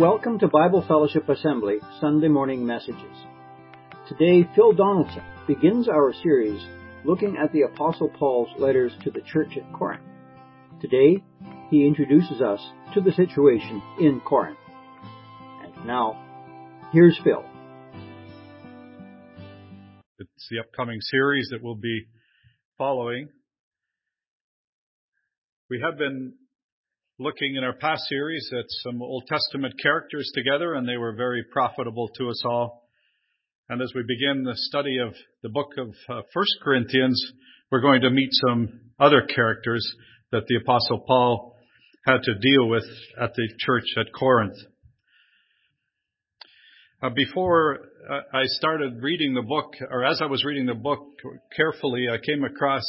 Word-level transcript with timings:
Welcome 0.00 0.38
to 0.38 0.48
Bible 0.48 0.82
Fellowship 0.88 1.28
Assembly 1.28 1.76
Sunday 2.00 2.28
Morning 2.28 2.64
Messages. 2.64 3.18
Today, 4.08 4.48
Phil 4.56 4.72
Donaldson 4.72 5.22
begins 5.46 5.90
our 5.90 6.14
series 6.22 6.58
looking 7.04 7.36
at 7.36 7.52
the 7.52 7.64
Apostle 7.64 8.08
Paul's 8.08 8.48
letters 8.58 8.92
to 9.04 9.10
the 9.10 9.20
church 9.20 9.58
at 9.58 9.72
Corinth. 9.74 10.02
Today, 10.80 11.22
he 11.68 11.86
introduces 11.86 12.40
us 12.40 12.60
to 12.94 13.02
the 13.02 13.12
situation 13.12 13.82
in 14.00 14.22
Corinth. 14.24 14.56
And 15.64 15.86
now, 15.86 16.78
here's 16.94 17.20
Phil. 17.22 17.44
It's 20.18 20.48
the 20.50 20.60
upcoming 20.60 21.02
series 21.02 21.48
that 21.50 21.62
we'll 21.62 21.74
be 21.74 22.06
following. 22.78 23.28
We 25.68 25.82
have 25.84 25.98
been 25.98 26.32
looking 27.20 27.56
in 27.56 27.64
our 27.64 27.74
past 27.74 28.02
series 28.08 28.50
at 28.58 28.64
some 28.82 29.02
Old 29.02 29.24
Testament 29.26 29.74
characters 29.82 30.32
together, 30.34 30.72
and 30.72 30.88
they 30.88 30.96
were 30.96 31.12
very 31.12 31.44
profitable 31.52 32.08
to 32.16 32.30
us 32.30 32.42
all. 32.46 32.88
And 33.68 33.82
as 33.82 33.92
we 33.94 34.02
begin 34.08 34.42
the 34.42 34.56
study 34.56 34.96
of 34.96 35.14
the 35.42 35.50
book 35.50 35.72
of 35.76 35.88
uh, 36.08 36.22
First 36.32 36.54
Corinthians, 36.64 37.22
we're 37.70 37.82
going 37.82 38.00
to 38.00 38.10
meet 38.10 38.30
some 38.48 38.80
other 38.98 39.20
characters 39.20 39.86
that 40.32 40.46
the 40.48 40.56
Apostle 40.62 41.04
Paul 41.06 41.56
had 42.06 42.22
to 42.22 42.34
deal 42.36 42.70
with 42.70 42.86
at 43.20 43.34
the 43.34 43.48
church 43.58 43.84
at 43.98 44.14
Corinth. 44.18 44.56
Uh, 47.02 47.10
before 47.10 47.80
uh, 48.10 48.20
I 48.32 48.44
started 48.46 49.02
reading 49.02 49.34
the 49.34 49.42
book, 49.42 49.74
or 49.90 50.06
as 50.06 50.22
I 50.22 50.26
was 50.26 50.42
reading 50.42 50.64
the 50.64 50.74
book 50.74 51.00
carefully, 51.54 52.06
I 52.10 52.16
came 52.16 52.44
across 52.44 52.82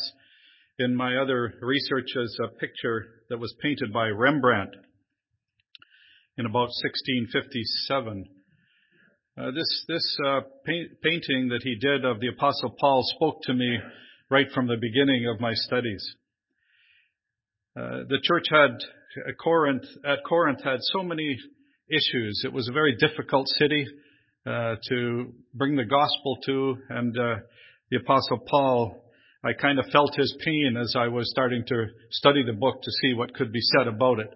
in 0.80 0.96
my 0.96 1.18
other 1.18 1.54
research 1.62 2.08
as 2.22 2.38
a 2.44 2.56
picture 2.60 3.06
that 3.30 3.40
was 3.40 3.54
painted 3.62 3.94
by 3.94 4.08
Rembrandt 4.08 4.72
in 6.38 6.46
about 6.46 6.70
1657. 6.84 8.26
Uh, 9.38 9.52
this 9.52 9.86
this 9.88 10.18
uh, 10.26 10.42
paint, 10.66 10.90
painting 11.02 11.50
that 11.50 11.62
he 11.64 11.76
did 11.76 12.04
of 12.04 12.20
the 12.20 12.28
Apostle 12.28 12.76
Paul 12.80 13.04
spoke 13.16 13.42
to 13.44 13.54
me 13.54 13.78
right 14.30 14.48
from 14.54 14.68
the 14.68 14.78
beginning 14.80 15.28
of 15.28 15.40
my 15.40 15.54
studies. 15.54 16.16
Uh, 17.76 18.04
the 18.10 18.20
church 18.24 18.46
had 18.50 18.78
Corinth 19.42 19.86
at 20.06 20.20
Corinth 20.28 20.64
had 20.64 20.80
so 20.82 21.04
many 21.04 21.38
issues. 21.90 22.42
It 22.46 22.52
was 22.52 22.68
a 22.68 22.74
very 22.74 22.96
difficult 22.96 23.48
city 23.48 23.86
uh, 24.46 24.76
to 24.90 25.34
bring 25.54 25.76
the 25.76 25.86
gospel 25.86 26.38
to, 26.46 26.78
and 26.90 27.18
uh, 27.18 27.36
the 27.90 27.98
Apostle 27.98 28.40
Paul 28.50 29.01
I 29.44 29.54
kind 29.54 29.80
of 29.80 29.86
felt 29.92 30.16
his 30.16 30.36
pain 30.46 30.78
as 30.80 30.94
I 30.96 31.08
was 31.08 31.32
starting 31.32 31.64
to 31.68 31.86
study 32.12 32.44
the 32.46 32.54
book 32.54 32.84
to 32.84 32.92
see 33.02 33.14
what 33.16 33.34
could 33.34 33.52
be 33.52 33.62
said 33.62 33.88
about 33.88 34.20
it. 34.20 34.30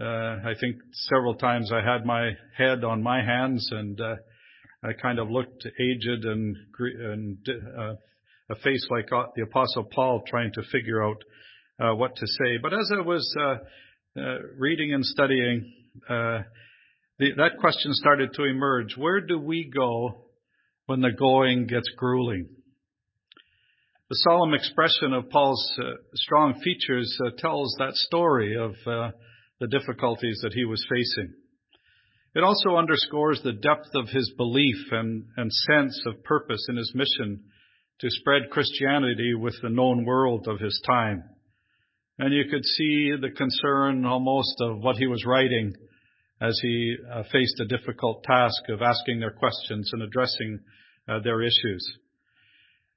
Uh, 0.00 0.48
I 0.48 0.54
think 0.60 0.76
several 0.92 1.36
times 1.36 1.70
I 1.72 1.84
had 1.84 2.04
my 2.04 2.32
head 2.56 2.82
on 2.82 3.02
my 3.02 3.22
hands 3.24 3.68
and 3.70 4.00
uh, 4.00 4.16
I 4.82 4.92
kind 5.00 5.20
of 5.20 5.30
looked 5.30 5.66
aged 5.80 6.24
and, 6.24 6.56
and 6.78 7.38
uh, 7.48 7.94
a 8.50 8.54
face 8.56 8.86
like 8.90 9.08
the 9.36 9.42
Apostle 9.42 9.84
Paul 9.84 10.22
trying 10.26 10.52
to 10.54 10.62
figure 10.72 11.02
out 11.02 11.22
uh, 11.80 11.94
what 11.94 12.16
to 12.16 12.26
say. 12.26 12.58
But 12.60 12.74
as 12.74 12.90
I 12.96 13.00
was 13.00 13.36
uh, 13.38 14.20
uh, 14.20 14.38
reading 14.56 14.94
and 14.94 15.04
studying, 15.04 15.72
uh, 16.08 16.42
the, 17.18 17.32
that 17.36 17.58
question 17.60 17.92
started 17.92 18.32
to 18.34 18.44
emerge. 18.44 18.96
Where 18.96 19.20
do 19.20 19.38
we 19.38 19.70
go 19.72 20.24
when 20.86 21.02
the 21.02 21.12
going 21.12 21.66
gets 21.66 21.88
grueling? 21.96 22.48
The 24.10 24.24
solemn 24.30 24.54
expression 24.54 25.12
of 25.12 25.28
Paul's 25.28 25.70
uh, 25.78 25.90
strong 26.14 26.58
features 26.64 27.14
uh, 27.22 27.28
tells 27.36 27.76
that 27.78 27.92
story 27.92 28.56
of 28.56 28.74
uh, 28.86 29.10
the 29.60 29.66
difficulties 29.66 30.40
that 30.42 30.54
he 30.54 30.64
was 30.64 30.82
facing. 30.88 31.34
It 32.34 32.42
also 32.42 32.76
underscores 32.76 33.42
the 33.42 33.52
depth 33.52 33.90
of 33.94 34.08
his 34.08 34.32
belief 34.38 34.78
and, 34.92 35.26
and 35.36 35.52
sense 35.52 36.00
of 36.06 36.24
purpose 36.24 36.64
in 36.70 36.76
his 36.76 36.90
mission 36.94 37.44
to 38.00 38.08
spread 38.08 38.48
Christianity 38.50 39.34
with 39.34 39.56
the 39.60 39.68
known 39.68 40.06
world 40.06 40.48
of 40.48 40.58
his 40.58 40.80
time. 40.86 41.24
And 42.18 42.32
you 42.32 42.44
could 42.50 42.64
see 42.64 43.10
the 43.20 43.30
concern 43.36 44.06
almost 44.06 44.56
of 44.60 44.78
what 44.78 44.96
he 44.96 45.06
was 45.06 45.26
writing 45.26 45.74
as 46.40 46.58
he 46.62 46.96
uh, 47.12 47.24
faced 47.30 47.56
the 47.58 47.66
difficult 47.66 48.24
task 48.24 48.70
of 48.70 48.80
asking 48.80 49.20
their 49.20 49.32
questions 49.32 49.90
and 49.92 50.00
addressing 50.00 50.60
uh, 51.06 51.20
their 51.20 51.42
issues. 51.42 51.98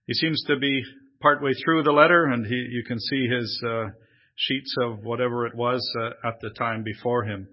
He 0.08 0.14
seems 0.14 0.44
to 0.48 0.58
be 0.58 0.84
partway 1.22 1.52
through 1.54 1.84
the 1.84 1.92
letter, 1.92 2.26
and 2.26 2.46
he, 2.46 2.56
you 2.56 2.84
can 2.84 3.00
see 3.00 3.28
his 3.28 3.64
uh, 3.66 3.86
sheets 4.36 4.76
of 4.82 5.04
whatever 5.04 5.46
it 5.46 5.56
was 5.56 5.82
uh, 6.00 6.28
at 6.28 6.40
the 6.42 6.50
time 6.52 6.84
before 6.84 7.24
him. 7.24 7.48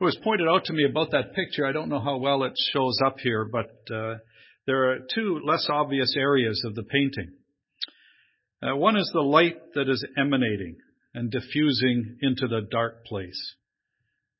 It 0.00 0.04
was 0.04 0.18
pointed 0.22 0.48
out 0.48 0.64
to 0.66 0.72
me 0.72 0.84
about 0.84 1.12
that 1.12 1.34
picture. 1.34 1.66
I 1.66 1.72
don't 1.72 1.88
know 1.88 2.00
how 2.00 2.18
well 2.18 2.44
it 2.44 2.52
shows 2.72 2.98
up 3.04 3.18
here, 3.20 3.44
but 3.44 3.94
uh, 3.94 4.16
there 4.66 4.90
are 4.90 4.98
two 5.14 5.40
less 5.44 5.66
obvious 5.70 6.14
areas 6.16 6.62
of 6.64 6.74
the 6.74 6.82
painting. 6.82 7.32
Uh, 8.62 8.76
one 8.76 8.96
is 8.96 9.10
the 9.12 9.20
light 9.20 9.56
that 9.74 9.88
is 9.88 10.04
emanating 10.16 10.76
and 11.12 11.30
diffusing 11.30 12.16
into 12.22 12.48
the 12.48 12.66
dark 12.70 13.04
place. 13.04 13.54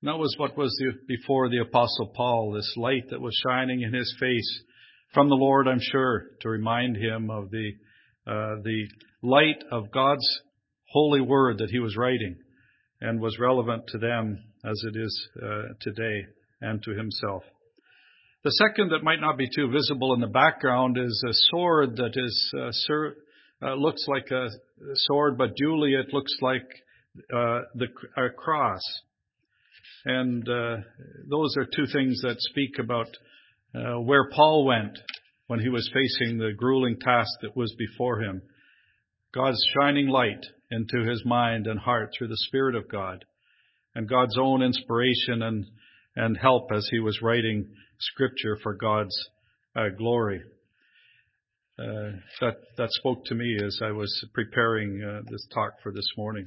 And 0.03 0.09
that 0.09 0.19
was 0.19 0.35
what 0.39 0.57
was 0.57 0.75
the, 0.79 0.93
before 1.07 1.49
the 1.49 1.61
Apostle 1.61 2.13
Paul, 2.15 2.53
this 2.53 2.75
light 2.77 3.11
that 3.11 3.21
was 3.21 3.39
shining 3.47 3.83
in 3.83 3.93
his 3.93 4.15
face 4.19 4.63
from 5.13 5.29
the 5.29 5.37
Lord, 5.37 5.69
I'm 5.69 5.81
sure, 5.81 6.25
to 6.41 6.49
remind 6.49 6.97
him 6.97 7.31
of 7.31 7.51
the 7.51 7.73
uh, 8.27 8.57
the 8.62 8.87
light 9.23 9.62
of 9.71 9.91
God's 9.91 10.27
holy 10.91 11.21
word 11.21 11.59
that 11.59 11.71
he 11.71 11.79
was 11.79 11.97
writing 11.97 12.37
and 13.01 13.21
was 13.21 13.39
relevant 13.39 13.87
to 13.89 13.99
them 13.99 14.43
as 14.65 14.83
it 14.85 14.97
is 14.99 15.29
uh, 15.43 15.62
today 15.81 16.27
and 16.61 16.83
to 16.83 16.93
himself. 16.93 17.43
The 18.45 18.53
second 18.53 18.91
that 18.91 19.03
might 19.03 19.21
not 19.21 19.39
be 19.39 19.49
too 19.55 19.71
visible 19.71 20.15
in 20.15 20.21
the 20.21 20.27
background 20.27 20.99
is 20.99 21.25
a 21.27 21.33
sword 21.51 21.97
that 21.97 22.12
is 22.15 22.55
uh, 22.55 23.67
uh, 23.67 23.75
looks 23.75 24.05
like 24.07 24.31
a 24.31 24.49
sword, 24.95 25.39
but 25.39 25.56
duly 25.56 25.95
it 25.95 26.12
looks 26.12 26.35
like 26.43 26.67
uh, 27.33 27.61
the 27.75 27.87
a 28.17 28.31
cross. 28.31 28.83
And 30.05 30.47
uh, 30.49 30.77
those 31.31 31.56
are 31.56 31.65
two 31.65 31.87
things 31.93 32.21
that 32.23 32.37
speak 32.41 32.79
about 32.79 33.09
uh, 33.75 34.01
where 34.01 34.29
Paul 34.31 34.67
went 34.67 34.99
when 35.47 35.60
he 35.60 35.69
was 35.69 35.91
facing 35.93 36.38
the 36.38 36.53
grueling 36.56 36.99
task 36.99 37.31
that 37.43 37.56
was 37.56 37.75
before 37.78 38.21
him. 38.21 38.43
God's 39.34 39.62
shining 39.77 40.09
light 40.09 40.44
into 40.71 41.09
his 41.09 41.22
mind 41.25 41.66
and 41.66 41.78
heart 41.78 42.10
through 42.16 42.28
the 42.28 42.37
Spirit 42.37 42.75
of 42.75 42.88
God, 42.88 43.25
and 43.94 44.09
God's 44.09 44.38
own 44.38 44.62
inspiration 44.62 45.43
and, 45.43 45.66
and 46.16 46.37
help 46.37 46.71
as 46.72 46.88
he 46.91 47.00
was 47.00 47.21
writing 47.21 47.66
Scripture 47.99 48.59
for 48.62 48.75
God's 48.75 49.16
uh, 49.77 49.88
glory. 49.97 50.43
Uh, 51.76 52.12
that 52.41 52.55
that 52.76 52.88
spoke 52.93 53.25
to 53.25 53.34
me 53.34 53.59
as 53.65 53.81
I 53.82 53.91
was 53.91 54.25
preparing 54.32 55.03
uh, 55.03 55.22
this 55.28 55.44
talk 55.53 55.72
for 55.82 55.91
this 55.91 56.06
morning. 56.16 56.47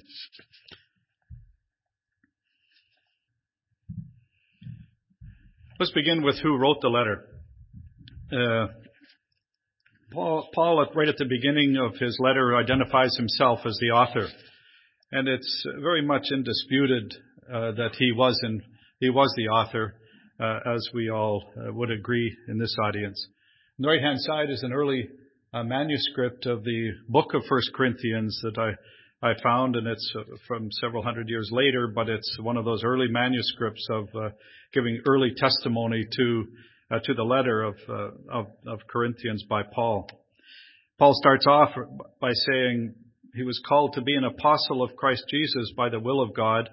Let's 5.79 5.91
begin 5.91 6.23
with 6.23 6.39
who 6.41 6.57
wrote 6.57 6.77
the 6.81 6.87
letter. 6.87 7.25
Paul, 10.17 10.49
Paul, 10.51 10.83
right 10.95 11.07
at 11.07 11.17
the 11.17 11.25
beginning 11.29 11.77
of 11.77 11.95
his 11.99 12.17
letter, 12.19 12.57
identifies 12.57 13.15
himself 13.15 13.59
as 13.67 13.77
the 13.79 13.91
author, 13.91 14.27
and 15.11 15.27
it's 15.27 15.63
very 15.79 16.01
much 16.01 16.23
indisputed 16.31 17.13
uh, 17.47 17.73
that 17.73 17.91
he 17.99 18.11
was 18.13 18.41
in, 18.43 18.63
he 18.99 19.11
was 19.11 19.31
the 19.37 19.49
author, 19.49 19.93
uh, 20.39 20.73
as 20.73 20.89
we 20.91 21.11
all 21.11 21.43
uh, 21.55 21.71
would 21.71 21.91
agree 21.91 22.35
in 22.47 22.57
this 22.57 22.75
audience. 22.83 23.27
On 23.77 23.83
the 23.83 23.89
right 23.89 24.01
hand 24.01 24.19
side 24.19 24.49
is 24.49 24.63
an 24.63 24.73
early 24.73 25.07
uh, 25.53 25.61
manuscript 25.61 26.47
of 26.47 26.63
the 26.63 26.93
book 27.07 27.35
of 27.35 27.43
First 27.47 27.69
Corinthians 27.75 28.39
that 28.41 28.57
I 28.57 28.71
I 29.21 29.33
found, 29.43 29.75
and 29.75 29.85
it's 29.85 30.13
uh, 30.17 30.23
from 30.47 30.71
several 30.81 31.03
hundred 31.03 31.29
years 31.29 31.49
later, 31.51 31.91
but 31.93 32.09
it's 32.09 32.39
one 32.41 32.57
of 32.57 32.65
those 32.65 32.83
early 32.83 33.07
manuscripts 33.07 33.85
of 33.91 34.07
uh, 34.15 34.29
giving 34.73 34.99
early 35.05 35.33
testimony 35.37 36.07
to 36.17 36.47
to 36.91 37.13
the 37.13 37.23
letter 37.23 37.63
of, 37.63 37.75
uh, 37.89 38.09
of, 38.31 38.47
of 38.65 38.79
Corinthians 38.87 39.43
by 39.49 39.63
Paul. 39.63 40.07
Paul 40.97 41.13
starts 41.13 41.45
off 41.45 41.69
by 42.19 42.31
saying 42.33 42.95
he 43.35 43.43
was 43.43 43.61
called 43.67 43.93
to 43.93 44.01
be 44.01 44.15
an 44.15 44.23
apostle 44.23 44.81
of 44.81 44.95
Christ 44.95 45.23
Jesus 45.29 45.73
by 45.75 45.89
the 45.89 45.99
will 45.99 46.21
of 46.21 46.33
God, 46.33 46.69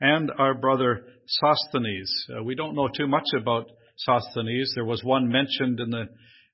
and 0.00 0.30
our 0.38 0.54
brother 0.54 1.04
Sosthenes. 1.26 2.12
Uh, 2.34 2.42
we 2.42 2.54
don't 2.54 2.74
know 2.74 2.88
too 2.88 3.06
much 3.06 3.26
about 3.38 3.66
Sosthenes. 3.96 4.72
There 4.74 4.84
was 4.84 5.04
one 5.04 5.28
mentioned 5.28 5.80
in 5.80 5.90
the 5.90 6.06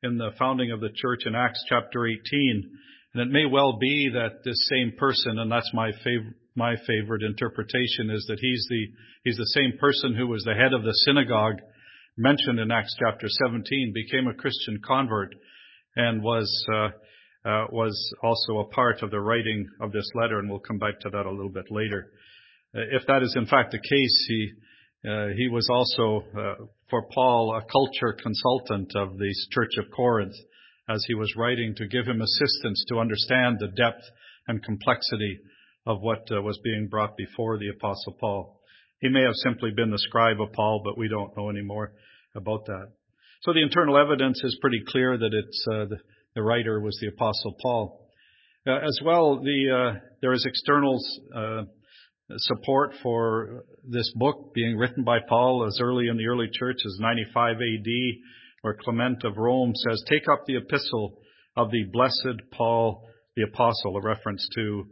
in 0.03 0.19
the 0.19 0.33
founding 0.39 0.71
of 0.71 0.81
the 0.81 0.91
church 0.95 1.21
in 1.25 1.35
Acts 1.35 1.65
chapter 1.67 2.07
18, 2.07 2.71
and 3.15 3.23
it 3.23 3.33
may 3.33 3.47
well 3.47 3.79
be 3.79 4.11
that 4.13 4.45
this 4.45 4.69
same 4.69 4.93
person, 4.99 5.39
and 5.39 5.51
that's 5.51 5.71
my 5.73 5.93
favorite 6.03 6.35
my 6.57 6.77
favorite 6.87 7.23
interpretation 7.23 8.11
is 8.11 8.27
that 8.29 8.39
he's 8.41 8.67
the 8.69 8.87
he's 9.25 9.37
the 9.37 9.53
same 9.55 9.73
person 9.79 10.15
who 10.15 10.27
was 10.27 10.45
the 10.45 10.55
head 10.55 10.73
of 10.73 10.83
the 10.83 10.95
synagogue 11.05 11.61
mentioned 12.17 12.59
in 12.59 12.71
Acts 12.71 12.95
chapter 12.99 13.27
17, 13.29 13.93
became 13.95 14.29
a 14.29 14.35
Christian 14.35 14.81
convert 14.87 15.35
and 15.97 16.23
was 16.23 16.67
uh, 16.73 16.89
uh, 17.47 17.67
was 17.71 18.15
also 18.23 18.59
a 18.61 18.69
part 18.69 19.03
of 19.03 19.11
the 19.11 19.21
writing 19.21 19.69
of 19.81 19.93
this 19.93 20.09
letter, 20.15 20.39
and 20.39 20.49
we'll 20.49 20.61
come 20.61 20.79
back 20.79 20.99
to 21.01 21.11
that 21.11 21.27
a 21.27 21.31
little 21.31 21.53
bit 21.53 21.71
later. 21.71 22.11
Uh, 22.75 22.81
if 22.93 23.07
that 23.07 23.23
is 23.23 23.35
in 23.37 23.47
fact 23.47 23.73
the 23.73 23.79
case, 23.79 24.27
he 24.29 24.53
Uh, 25.05 25.29
he 25.37 25.49
was 25.49 25.69
also, 25.71 26.25
uh, 26.35 26.65
for 26.89 27.03
Paul, 27.15 27.55
a 27.55 27.63
culture 27.71 28.17
consultant 28.23 28.91
of 28.97 29.19
the 29.19 29.35
Church 29.51 29.77
of 29.77 29.91
Corinth 29.91 30.35
as 30.89 31.05
he 31.07 31.15
was 31.15 31.37
writing 31.37 31.75
to 31.77 31.87
give 31.87 32.07
him 32.07 32.23
assistance 32.23 32.85
to 32.89 32.99
understand 32.99 33.59
the 33.59 33.69
depth 33.69 34.03
and 34.49 34.65
complexity 34.65 35.41
of 35.85 36.01
what 36.01 36.27
uh, 36.31 36.41
was 36.41 36.59
being 36.65 36.89
brought 36.89 37.19
before 37.19 37.59
the 37.59 37.69
Apostle 37.69 38.17
Paul. 38.19 38.61
He 39.01 39.09
may 39.09 39.23
have 39.23 39.35
simply 39.35 39.71
been 39.71 39.91
the 39.91 39.99
scribe 39.99 40.41
of 40.41 40.53
Paul, 40.53 40.83
but 40.85 40.97
we 40.97 41.09
don't 41.09 41.37
know 41.37 41.51
any 41.51 41.63
more 41.63 41.93
about 42.35 42.67
that. 42.67 42.89
So 43.43 43.53
the 43.53 43.63
internal 43.63 43.99
evidence 43.99 44.43
is 44.43 44.57
pretty 44.61 44.83
clear 44.89 45.19
that 45.19 45.31
it's 45.33 45.67
uh, 45.71 45.85
the, 45.87 45.99
the, 46.35 46.43
writer 46.43 46.81
was 46.81 46.99
the 47.01 47.09
Apostle 47.09 47.55
Paul. 47.61 48.09
Uh, 48.67 48.79
as 48.79 48.99
well, 49.05 49.43
the, 49.43 49.95
uh, 49.97 50.01
there 50.23 50.33
is 50.33 50.47
external 50.49 50.99
uh, 51.37 51.65
support 52.39 52.95
for 53.03 53.65
this 53.87 54.11
book 54.17 54.55
being 54.55 54.77
written 54.77 55.05
by 55.05 55.19
Paul 55.29 55.67
as 55.67 55.79
early 55.81 56.09
in 56.09 56.17
the 56.17 56.27
early 56.27 56.49
church 56.51 56.79
as 56.87 56.99
95 56.99 57.57
AD, 57.57 57.89
where 58.63 58.79
Clement 58.83 59.25
of 59.25 59.37
Rome 59.37 59.75
says, 59.75 60.03
"Take 60.09 60.27
up 60.33 60.47
the 60.47 60.57
epistle 60.57 61.19
of 61.55 61.71
the 61.71 61.85
blessed 61.93 62.51
Paul 62.51 63.07
the 63.37 63.43
apostle," 63.43 63.97
a 63.99 64.01
reference 64.01 64.49
to 64.55 64.87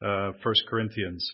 uh, 0.00 0.32
1 0.42 0.54
Corinthians. 0.68 1.30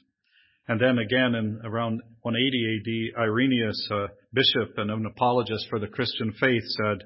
And 0.66 0.81
then 0.81 0.99
again 0.99 1.34
in 1.34 1.61
around 1.64 2.00
180 2.22 3.12
AD, 3.14 3.22
Irenaeus, 3.22 3.88
a 3.90 4.06
bishop 4.32 4.78
and 4.78 4.90
an 4.90 5.05
apologist 5.06 5.66
for 5.69 5.78
the 5.78 5.88
Christian 5.88 6.32
faith, 6.40 6.62
said 6.66 7.02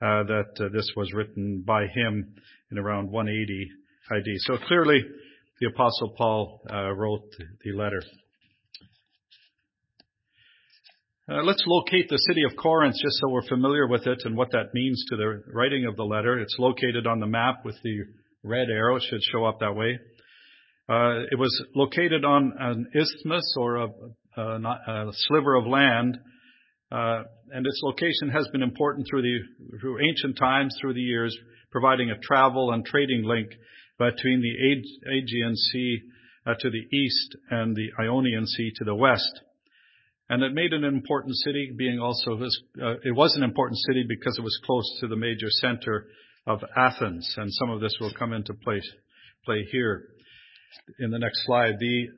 uh, 0.00 0.24
that 0.24 0.50
uh, 0.58 0.68
this 0.72 0.90
was 0.96 1.12
written 1.12 1.62
by 1.66 1.86
him 1.86 2.34
in 2.70 2.78
around 2.78 3.10
180 3.10 3.70
AD. 4.10 4.24
So 4.38 4.56
clearly, 4.66 5.02
the 5.60 5.68
apostle 5.68 6.14
Paul 6.16 6.62
uh, 6.70 6.92
wrote 6.92 7.30
the 7.62 7.72
letter. 7.72 8.02
Let's 11.26 11.64
locate 11.66 12.10
the 12.10 12.18
city 12.28 12.42
of 12.44 12.54
Corinth 12.54 12.96
just 13.00 13.16
so 13.18 13.30
we're 13.30 13.48
familiar 13.48 13.86
with 13.86 14.06
it 14.06 14.22
and 14.24 14.36
what 14.36 14.50
that 14.50 14.74
means 14.74 15.02
to 15.08 15.16
the 15.16 15.42
writing 15.54 15.86
of 15.86 15.96
the 15.96 16.04
letter. 16.04 16.38
It's 16.38 16.56
located 16.58 17.06
on 17.06 17.18
the 17.18 17.26
map 17.26 17.64
with 17.64 17.76
the 17.82 18.00
red 18.42 18.68
arrow. 18.68 18.96
It 18.96 19.04
should 19.08 19.22
show 19.32 19.46
up 19.46 19.60
that 19.60 19.74
way. 19.74 19.98
Uh, 20.86 21.24
it 21.30 21.38
was 21.38 21.64
located 21.74 22.24
on 22.24 22.52
an 22.58 22.86
isthmus 22.94 23.54
or 23.58 23.76
a, 23.76 23.88
a, 24.36 24.42
a 24.42 25.10
sliver 25.12 25.54
of 25.54 25.66
land, 25.66 26.18
uh, 26.92 27.22
and 27.52 27.66
its 27.66 27.80
location 27.82 28.28
has 28.30 28.46
been 28.52 28.62
important 28.62 29.06
through 29.08 29.22
the 29.22 29.78
through 29.80 29.98
ancient 30.06 30.36
times, 30.36 30.76
through 30.80 30.92
the 30.92 31.00
years, 31.00 31.36
providing 31.70 32.10
a 32.10 32.18
travel 32.18 32.70
and 32.72 32.84
trading 32.84 33.24
link 33.24 33.48
between 33.98 34.42
the 34.42 35.10
Aegean 35.10 35.56
Sea 35.56 36.02
uh, 36.46 36.54
to 36.60 36.68
the 36.68 36.96
east 36.96 37.36
and 37.50 37.74
the 37.74 37.88
Ionian 37.98 38.46
Sea 38.46 38.70
to 38.76 38.84
the 38.84 38.94
west. 38.94 39.40
And 40.28 40.42
it 40.42 40.52
made 40.52 40.72
an 40.74 40.84
important 40.84 41.34
city, 41.36 41.72
being 41.76 41.98
also 41.98 42.36
this, 42.36 42.58
uh, 42.82 42.94
it 43.04 43.14
was 43.14 43.34
an 43.36 43.42
important 43.42 43.78
city 43.78 44.04
because 44.06 44.36
it 44.38 44.42
was 44.42 44.58
close 44.64 44.98
to 45.00 45.06
the 45.06 45.16
major 45.16 45.48
center 45.48 46.06
of 46.46 46.60
Athens, 46.76 47.34
and 47.38 47.50
some 47.52 47.70
of 47.70 47.80
this 47.80 47.96
will 48.00 48.12
come 48.18 48.34
into 48.34 48.52
place 48.52 48.88
play 49.44 49.66
here 49.70 50.08
in 50.98 51.10
the 51.10 51.18
next 51.18 51.44
slide. 51.44 51.78
The 51.78 52.08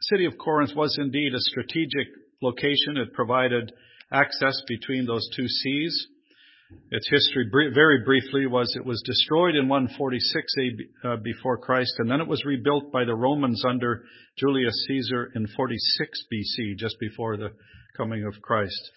city 0.00 0.26
of 0.26 0.38
Corinth 0.38 0.74
was 0.74 0.96
indeed 0.98 1.34
a 1.34 1.40
strategic 1.40 2.08
location. 2.42 2.96
It 2.96 3.12
provided 3.12 3.72
access 4.12 4.60
between 4.68 5.06
those 5.06 5.28
two 5.36 5.48
seas. 5.48 6.06
Its 6.90 7.08
history, 7.08 7.48
very 7.52 8.02
briefly, 8.04 8.46
was 8.46 8.74
it 8.76 8.84
was 8.84 9.02
destroyed 9.04 9.54
in 9.54 9.68
146 9.68 10.54
uh, 11.04 11.16
before 11.22 11.58
Christ, 11.58 11.92
and 11.98 12.10
then 12.10 12.20
it 12.20 12.26
was 12.26 12.44
rebuilt 12.44 12.90
by 12.90 13.04
the 13.04 13.14
Romans 13.14 13.62
under 13.68 14.04
Julius 14.38 14.84
Caesar 14.88 15.30
in 15.34 15.46
46 15.46 16.24
BC, 16.32 16.76
just 16.76 16.96
before 16.98 17.36
the 17.36 17.50
coming 17.96 18.24
of 18.24 18.40
Christ. 18.42 18.90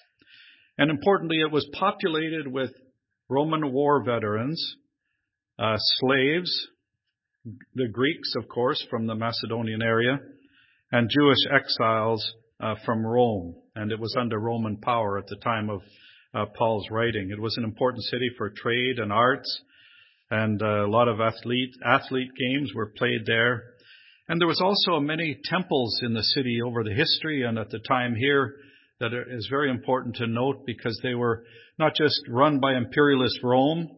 And 0.77 0.89
importantly, 0.89 1.37
it 1.39 1.51
was 1.51 1.67
populated 1.73 2.47
with 2.47 2.71
Roman 3.29 3.71
war 3.71 4.03
veterans, 4.03 4.75
uh, 5.59 5.75
slaves, 5.77 6.67
the 7.75 7.87
Greeks, 7.87 8.33
of 8.37 8.47
course, 8.49 8.85
from 8.89 9.07
the 9.07 9.15
Macedonian 9.15 9.81
area, 9.81 10.19
and 10.91 11.09
Jewish 11.09 11.37
exiles 11.53 12.33
uh, 12.59 12.75
from 12.85 13.05
Rome. 13.05 13.55
And 13.75 13.91
it 13.91 13.99
was 13.99 14.15
under 14.19 14.39
Roman 14.39 14.77
power 14.77 15.17
at 15.17 15.27
the 15.27 15.37
time 15.37 15.69
of 15.69 15.81
uh, 16.33 16.45
Paul's 16.57 16.87
writing. 16.91 17.29
It 17.31 17.41
was 17.41 17.55
an 17.57 17.63
important 17.63 18.03
city 18.05 18.29
for 18.37 18.49
trade 18.49 18.99
and 18.99 19.11
arts, 19.11 19.61
and 20.29 20.61
uh, 20.61 20.85
a 20.85 20.89
lot 20.89 21.07
of 21.07 21.19
athlete 21.21 21.75
athlete 21.85 22.31
games 22.37 22.71
were 22.75 22.91
played 22.97 23.25
there. 23.25 23.63
And 24.27 24.41
there 24.41 24.47
was 24.47 24.61
also 24.61 24.99
many 24.99 25.39
temples 25.45 25.99
in 26.03 26.13
the 26.13 26.23
city 26.23 26.59
over 26.61 26.83
the 26.83 26.93
history 26.93 27.43
and 27.43 27.57
at 27.57 27.69
the 27.69 27.79
time 27.79 28.13
here 28.13 28.55
that 28.99 29.11
is 29.29 29.47
very 29.49 29.69
important 29.69 30.17
to 30.17 30.27
note 30.27 30.65
because 30.65 30.99
they 31.01 31.13
were 31.13 31.43
not 31.79 31.95
just 31.95 32.19
run 32.27 32.59
by 32.59 32.75
imperialist 32.75 33.39
Rome, 33.41 33.89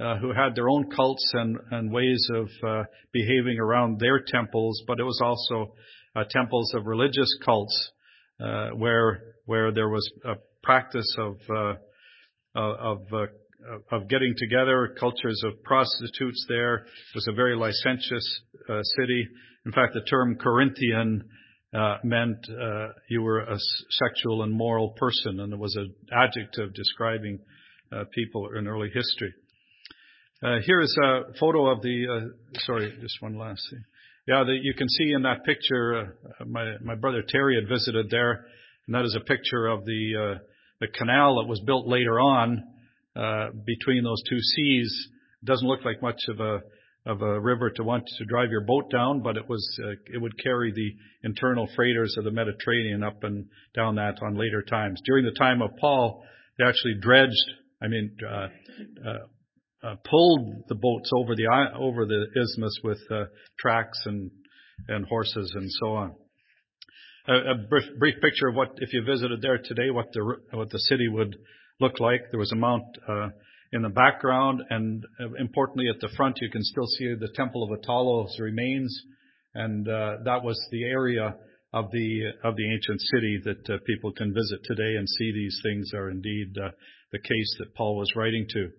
uh, 0.00 0.16
who 0.18 0.32
had 0.32 0.54
their 0.54 0.68
own 0.68 0.90
cults 0.90 1.30
and, 1.34 1.58
and 1.70 1.92
ways 1.92 2.28
of 2.34 2.48
uh, 2.66 2.84
behaving 3.12 3.58
around 3.58 3.98
their 4.00 4.20
temples, 4.20 4.82
but 4.86 4.98
it 4.98 5.04
was 5.04 5.20
also 5.22 5.74
uh, 6.16 6.24
temples 6.30 6.72
of 6.74 6.86
religious 6.86 7.38
cults 7.44 7.92
uh, 8.40 8.70
where 8.70 9.22
where 9.46 9.72
there 9.72 9.88
was 9.88 10.08
a 10.24 10.34
practice 10.62 11.16
of 11.18 11.36
uh, 11.50 11.74
of 12.54 12.98
uh, 13.12 13.26
of 13.92 14.08
getting 14.08 14.34
together, 14.36 14.94
cultures 14.98 15.42
of 15.44 15.62
prostitutes 15.62 16.46
there. 16.48 16.76
It 16.76 17.14
was 17.14 17.28
a 17.28 17.32
very 17.32 17.56
licentious 17.56 18.40
uh, 18.68 18.82
city. 18.82 19.28
In 19.66 19.72
fact, 19.72 19.94
the 19.94 20.02
term 20.02 20.36
Corinthian 20.36 21.24
uh, 21.74 21.98
meant 22.02 22.38
uh, 22.48 22.88
you 23.08 23.22
were 23.22 23.40
a 23.40 23.58
sexual 23.90 24.42
and 24.42 24.52
moral 24.52 24.90
person, 24.90 25.40
and 25.40 25.52
it 25.52 25.58
was 25.58 25.76
an 25.76 25.94
adjective 26.12 26.74
describing 26.74 27.38
uh, 27.92 28.04
people 28.14 28.48
in 28.56 28.66
early 28.66 28.88
history. 28.92 29.34
Uh, 30.42 30.56
here 30.64 30.80
is 30.80 30.96
a 31.04 31.38
photo 31.38 31.66
of 31.66 31.82
the, 31.82 32.06
uh, 32.08 32.60
sorry, 32.60 32.96
just 33.02 33.20
one 33.20 33.36
last 33.36 33.62
thing. 33.70 33.84
Yeah, 34.26 34.42
the, 34.46 34.52
you 34.52 34.72
can 34.72 34.88
see 34.88 35.12
in 35.12 35.22
that 35.24 35.44
picture, 35.44 36.16
uh, 36.40 36.44
my, 36.46 36.76
my 36.82 36.94
brother 36.94 37.22
Terry 37.28 37.56
had 37.56 37.68
visited 37.68 38.08
there, 38.08 38.46
and 38.86 38.94
that 38.94 39.04
is 39.04 39.14
a 39.14 39.24
picture 39.24 39.66
of 39.66 39.84
the, 39.84 40.12
uh, 40.16 40.38
the 40.80 40.86
canal 40.86 41.42
that 41.42 41.46
was 41.46 41.60
built 41.60 41.86
later 41.86 42.18
on, 42.18 42.64
uh, 43.14 43.48
between 43.66 44.02
those 44.02 44.22
two 44.30 44.38
seas. 44.40 45.08
It 45.42 45.44
doesn't 45.44 45.68
look 45.68 45.84
like 45.84 46.00
much 46.00 46.22
of 46.28 46.40
a, 46.40 46.60
of 47.04 47.20
a 47.20 47.38
river 47.38 47.68
to 47.72 47.84
want 47.84 48.04
to 48.16 48.24
drive 48.24 48.50
your 48.50 48.64
boat 48.64 48.90
down, 48.90 49.20
but 49.20 49.36
it 49.36 49.46
was, 49.46 49.68
uh, 49.84 49.90
it 50.06 50.22
would 50.22 50.42
carry 50.42 50.72
the 50.72 50.90
internal 51.22 51.68
freighters 51.76 52.14
of 52.16 52.24
the 52.24 52.30
Mediterranean 52.30 53.02
up 53.02 53.24
and 53.24 53.44
down 53.74 53.96
that 53.96 54.16
on 54.22 54.36
later 54.36 54.62
times. 54.62 55.02
During 55.04 55.26
the 55.26 55.38
time 55.38 55.60
of 55.60 55.76
Paul, 55.78 56.24
they 56.56 56.64
actually 56.64 56.94
dredged, 56.98 57.50
I 57.82 57.88
mean, 57.88 58.16
uh, 58.26 58.48
uh, 59.06 59.18
uh, 59.82 59.96
pulled 60.08 60.64
the 60.68 60.74
boats 60.74 61.10
over 61.14 61.34
the 61.34 61.46
over 61.78 62.06
the 62.06 62.26
isthmus 62.36 62.80
with 62.84 62.98
uh, 63.10 63.24
tracks 63.58 64.00
and 64.04 64.30
and 64.88 65.06
horses 65.06 65.52
and 65.54 65.70
so 65.70 65.94
on. 65.94 66.14
A, 67.28 67.52
a 67.52 67.54
brief, 67.68 67.84
brief, 67.98 68.14
picture 68.22 68.48
of 68.48 68.54
what, 68.54 68.72
if 68.78 68.92
you 68.92 69.04
visited 69.04 69.42
there 69.42 69.58
today, 69.58 69.90
what 69.90 70.12
the 70.12 70.36
what 70.52 70.70
the 70.70 70.78
city 70.78 71.08
would 71.08 71.36
look 71.78 72.00
like. 72.00 72.22
There 72.30 72.40
was 72.40 72.52
a 72.52 72.56
mount 72.56 72.84
uh, 73.08 73.28
in 73.72 73.82
the 73.82 73.88
background, 73.88 74.62
and 74.70 75.04
uh, 75.20 75.34
importantly, 75.38 75.86
at 75.88 76.00
the 76.00 76.14
front, 76.16 76.38
you 76.40 76.50
can 76.50 76.62
still 76.62 76.86
see 76.86 77.14
the 77.14 77.32
Temple 77.34 77.62
of 77.62 77.70
Apollo's 77.70 78.36
remains, 78.38 79.02
and 79.54 79.86
uh, 79.86 80.16
that 80.24 80.42
was 80.42 80.58
the 80.70 80.84
area 80.84 81.36
of 81.72 81.90
the 81.92 82.22
of 82.42 82.56
the 82.56 82.72
ancient 82.72 83.00
city 83.12 83.40
that 83.44 83.70
uh, 83.70 83.78
people 83.86 84.12
can 84.12 84.34
visit 84.34 84.60
today 84.64 84.96
and 84.96 85.08
see 85.08 85.32
these 85.32 85.60
things 85.62 85.92
are 85.94 86.10
indeed 86.10 86.54
the 86.54 87.18
case 87.18 87.56
that 87.58 87.74
Paul 87.74 87.96
was 87.96 88.12
writing 88.16 88.46
to. 88.50 88.70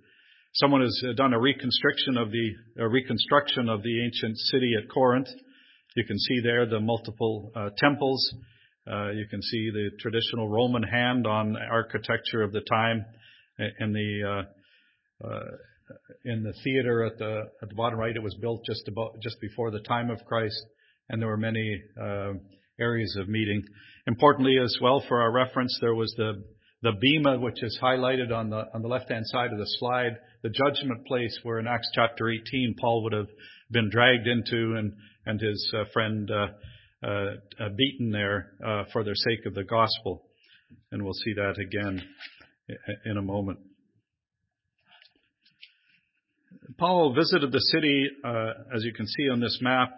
Someone 0.53 0.81
has 0.81 1.01
uh, 1.07 1.13
done 1.13 1.33
a 1.33 1.39
reconstruction 1.39 2.17
of 2.17 2.29
the 2.29 2.51
reconstruction 2.85 3.69
of 3.69 3.83
the 3.83 4.03
ancient 4.03 4.37
city 4.37 4.73
at 4.77 4.89
Corinth. 4.89 5.29
You 5.95 6.03
can 6.03 6.19
see 6.19 6.41
there 6.41 6.65
the 6.65 6.81
multiple 6.81 7.53
uh, 7.55 7.69
temples. 7.77 8.33
Uh, 8.85 9.11
you 9.11 9.27
can 9.29 9.41
see 9.41 9.69
the 9.71 9.91
traditional 9.97 10.49
Roman 10.49 10.83
hand 10.83 11.25
on 11.25 11.55
architecture 11.55 12.41
of 12.41 12.51
the 12.51 12.59
time. 12.69 13.05
In 13.79 13.93
the 13.93 14.45
uh, 15.23 15.27
uh, 15.27 15.39
in 16.25 16.43
the 16.43 16.53
theater 16.65 17.05
at 17.05 17.17
the 17.17 17.43
at 17.61 17.69
the 17.69 17.75
bottom 17.75 17.97
right, 17.97 18.15
it 18.15 18.23
was 18.23 18.35
built 18.41 18.65
just 18.65 18.87
about 18.89 19.21
just 19.21 19.39
before 19.39 19.71
the 19.71 19.79
time 19.79 20.09
of 20.09 20.19
Christ, 20.25 20.61
and 21.07 21.21
there 21.21 21.29
were 21.29 21.37
many 21.37 21.81
uh, 21.97 22.33
areas 22.77 23.15
of 23.17 23.29
meeting. 23.29 23.63
Importantly, 24.05 24.57
as 24.61 24.75
well 24.81 25.01
for 25.07 25.21
our 25.21 25.31
reference, 25.31 25.77
there 25.79 25.95
was 25.95 26.13
the 26.17 26.43
the 26.81 26.93
bema, 26.99 27.39
which 27.39 27.61
is 27.61 27.77
highlighted 27.81 28.31
on 28.31 28.49
the 28.49 28.65
on 28.73 28.81
the 28.81 28.87
left 28.87 29.09
hand 29.09 29.27
side 29.27 29.51
of 29.51 29.59
the 29.59 29.67
slide 29.79 30.17
the 30.43 30.49
judgment 30.49 31.05
place 31.05 31.39
where 31.43 31.59
in 31.59 31.67
Acts 31.67 31.89
chapter 31.93 32.29
18 32.29 32.75
Paul 32.79 33.03
would 33.03 33.13
have 33.13 33.29
been 33.69 33.89
dragged 33.89 34.27
into 34.27 34.75
and, 34.75 34.93
and 35.25 35.39
his 35.39 35.71
uh, 35.75 35.83
friend 35.93 36.29
uh, 36.31 36.47
uh, 37.05 37.33
uh 37.59 37.69
beaten 37.75 38.11
there 38.11 38.53
uh, 38.65 38.83
for 38.91 39.03
the 39.03 39.15
sake 39.15 39.45
of 39.45 39.53
the 39.53 39.63
gospel. 39.63 40.23
And 40.91 41.03
we'll 41.03 41.13
see 41.13 41.33
that 41.33 41.57
again 41.59 42.01
in 43.05 43.17
a 43.17 43.21
moment. 43.21 43.59
Paul 46.77 47.13
visited 47.13 47.51
the 47.51 47.59
city, 47.59 48.09
uh, 48.23 48.53
as 48.73 48.83
you 48.83 48.93
can 48.93 49.05
see 49.05 49.29
on 49.29 49.41
this 49.41 49.59
map, 49.61 49.91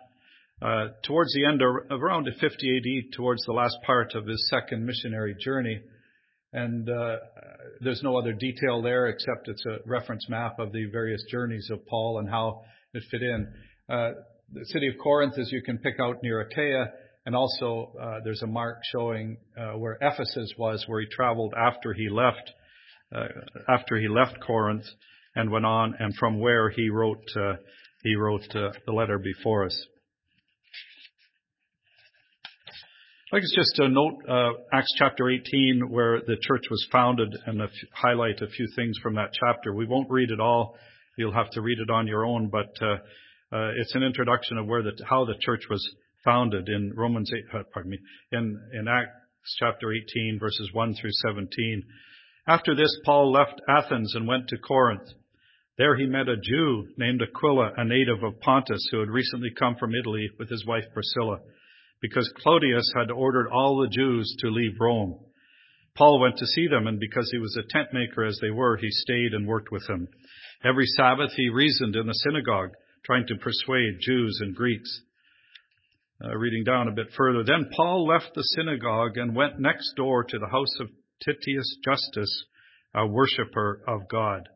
uh, 0.62 0.88
towards 1.06 1.34
the 1.34 1.46
end 1.46 1.62
of 1.62 2.02
around 2.02 2.28
50 2.40 2.48
AD, 2.48 3.14
towards 3.16 3.46
the 3.46 3.54
last 3.54 3.78
part 3.86 4.16
of 4.16 4.26
his 4.26 4.50
second 4.50 4.86
missionary 4.86 5.36
journey. 5.40 5.82
And 6.54 6.90
uh, 6.90 7.16
there's 7.82 8.02
no 8.04 8.18
other 8.18 8.34
detail 8.34 8.82
there 8.82 9.08
except 9.08 9.48
it's 9.48 9.66
a 9.66 9.78
reference 9.86 10.28
map 10.30 10.60
of 10.60 10.72
the 10.72 10.86
various 10.86 11.24
journeys 11.30 11.70
of 11.72 11.86
Paul 11.88 12.20
and 12.20 12.30
how 12.30 12.62
it 12.94 13.04
fit 13.10 13.24
in. 13.24 13.48
Uh, 13.90 14.12
the 14.54 14.66
city 14.66 14.88
of 14.88 14.96
Corinth, 15.02 15.38
as 15.40 15.52
you 15.52 15.62
can 15.64 15.80
pick 15.80 15.96
out 16.00 16.22
near 16.22 16.42
Achaia, 16.42 16.92
and 17.26 17.36
also 17.36 17.94
uh, 18.00 18.20
there's 18.24 18.44
a 18.44 18.48
mark 18.48 18.80
showing 18.92 19.38
uh, 19.58 19.78
where 19.78 19.98
Ephesus 20.02 20.54
was, 20.58 20.84
where 20.88 21.02
he 21.02 21.08
traveled 21.12 21.54
after 21.58 21.94
he 21.94 22.10
left 22.10 22.52
uh, 23.16 23.28
after 23.70 23.98
he 23.98 24.08
left 24.08 24.40
Corinth 24.46 24.86
and 25.36 25.52
went 25.52 25.66
on, 25.66 25.96
and 26.00 26.16
from 26.16 26.40
where 26.40 26.70
he 26.70 26.90
wrote 26.90 27.24
uh, 27.36 27.54
he 28.04 28.16
wrote 28.16 28.56
uh, 28.56 28.72
the 28.86 28.92
letter 28.92 29.18
before 29.18 29.66
us. 29.66 29.86
I'd 33.34 33.38
like 33.38 33.46
us 33.46 33.54
just 33.56 33.76
to 33.78 33.90
note 33.90 34.20
uh, 34.30 34.52
Acts 34.72 34.94
chapter 34.96 35.28
18, 35.28 35.90
where 35.90 36.22
the 36.22 36.38
church 36.40 36.66
was 36.70 36.88
founded, 36.92 37.36
and 37.48 37.64
highlight 37.92 38.40
a 38.44 38.48
few 38.48 38.68
things 38.76 38.96
from 39.02 39.16
that 39.16 39.32
chapter. 39.34 39.74
We 39.74 39.88
won't 39.88 40.12
read 40.12 40.30
it 40.30 40.40
all; 40.40 40.76
you'll 41.18 41.34
have 41.34 41.50
to 41.54 41.62
read 41.62 41.80
it 41.80 41.90
on 41.90 42.06
your 42.06 42.28
own. 42.28 42.50
But 42.50 42.78
it's 43.52 43.96
an 43.96 44.04
introduction 44.04 44.60
of 44.60 44.68
where 44.68 44.84
the 44.84 44.92
how 45.10 45.26
the 45.26 45.34
church 45.42 45.64
was 45.68 45.84
founded 46.24 46.70
in 46.70 46.94
Romans 46.96 47.32
8, 47.34 47.60
uh, 47.60 47.64
pardon 47.74 47.90
me, 47.90 47.98
in, 48.32 48.62
in 48.72 48.88
Acts 48.88 49.56
chapter 49.58 49.92
18 49.92 50.38
verses 50.40 50.70
1 50.72 50.94
through 50.94 51.10
17. 51.26 51.82
After 52.46 52.76
this, 52.76 52.96
Paul 53.04 53.32
left 53.32 53.60
Athens 53.68 54.14
and 54.14 54.28
went 54.28 54.50
to 54.50 54.60
Corinth. 54.60 55.10
There 55.80 55.98
he 55.98 56.06
met 56.06 56.30
a 56.30 56.38
Jew 56.38 56.90
named 56.98 57.24
Aquila, 57.24 57.72
a 57.78 57.84
native 57.84 58.22
of 58.22 58.40
Pontus, 58.42 58.88
who 58.92 59.00
had 59.00 59.10
recently 59.10 59.50
come 59.58 59.76
from 59.80 59.96
Italy 59.96 60.30
with 60.38 60.52
his 60.52 60.68
wife 60.68 60.84
Priscilla, 60.94 61.40
because 62.04 62.30
Claudius 62.44 62.92
had 62.94 63.10
ordered 63.10 63.48
all 63.48 63.78
the 63.78 63.88
Jews 63.88 64.36
to 64.40 64.50
leave 64.50 64.76
Rome. 64.78 65.20
Paul 65.96 66.20
went 66.20 66.36
to 66.38 66.46
see 66.46 66.68
them, 66.68 66.86
and 66.86 67.00
because 67.00 67.30
he 67.32 67.38
was 67.38 67.58
a 67.58 67.68
tent 67.70 67.94
maker 67.94 68.26
as 68.26 68.38
they 68.42 68.52
were, 68.52 68.76
he 68.76 68.90
stayed 68.90 69.34
and 69.34 69.48
worked 69.48 69.72
with 69.72 69.88
them. 69.88 70.10
Every 70.66 70.86
Sabbath 70.86 71.32
he 71.38 71.48
reasoned 71.48 71.96
in 71.96 72.06
the 72.06 72.14
synagogue, 72.26 72.72
trying 73.06 73.26
to 73.28 73.38
persuade 73.38 74.02
Jews 74.02 74.38
and 74.42 74.54
Greeks. 74.54 75.02
Uh, 76.22 76.36
reading 76.36 76.66
down 76.66 76.90
a 76.90 76.92
bit 76.92 77.08
further. 77.16 77.44
Then 77.46 77.70
Paul 77.74 78.06
left 78.06 78.32
the 78.36 78.44
synagogue 78.44 79.18
and 79.18 79.34
went 79.36 79.60
next 79.60 79.94
door 79.96 80.26
to 80.26 80.40
the 80.40 80.48
house 80.48 80.80
of 80.82 80.90
Titius 81.24 81.78
Justus, 81.86 82.46
a 82.94 83.08
worshiper 83.08 83.82
of 83.88 84.10
God. 84.10 84.50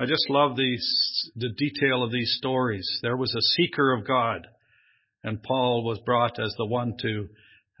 I 0.00 0.06
just 0.06 0.28
love 0.28 0.56
these, 0.56 1.30
the 1.36 1.50
detail 1.56 2.02
of 2.02 2.10
these 2.10 2.34
stories. 2.38 2.88
There 3.02 3.16
was 3.16 3.32
a 3.34 3.56
seeker 3.56 3.92
of 3.92 4.06
God, 4.06 4.48
and 5.24 5.42
Paul 5.42 5.84
was 5.84 6.00
brought 6.04 6.38
as 6.40 6.54
the 6.56 6.66
one 6.66 6.96
to, 7.00 7.28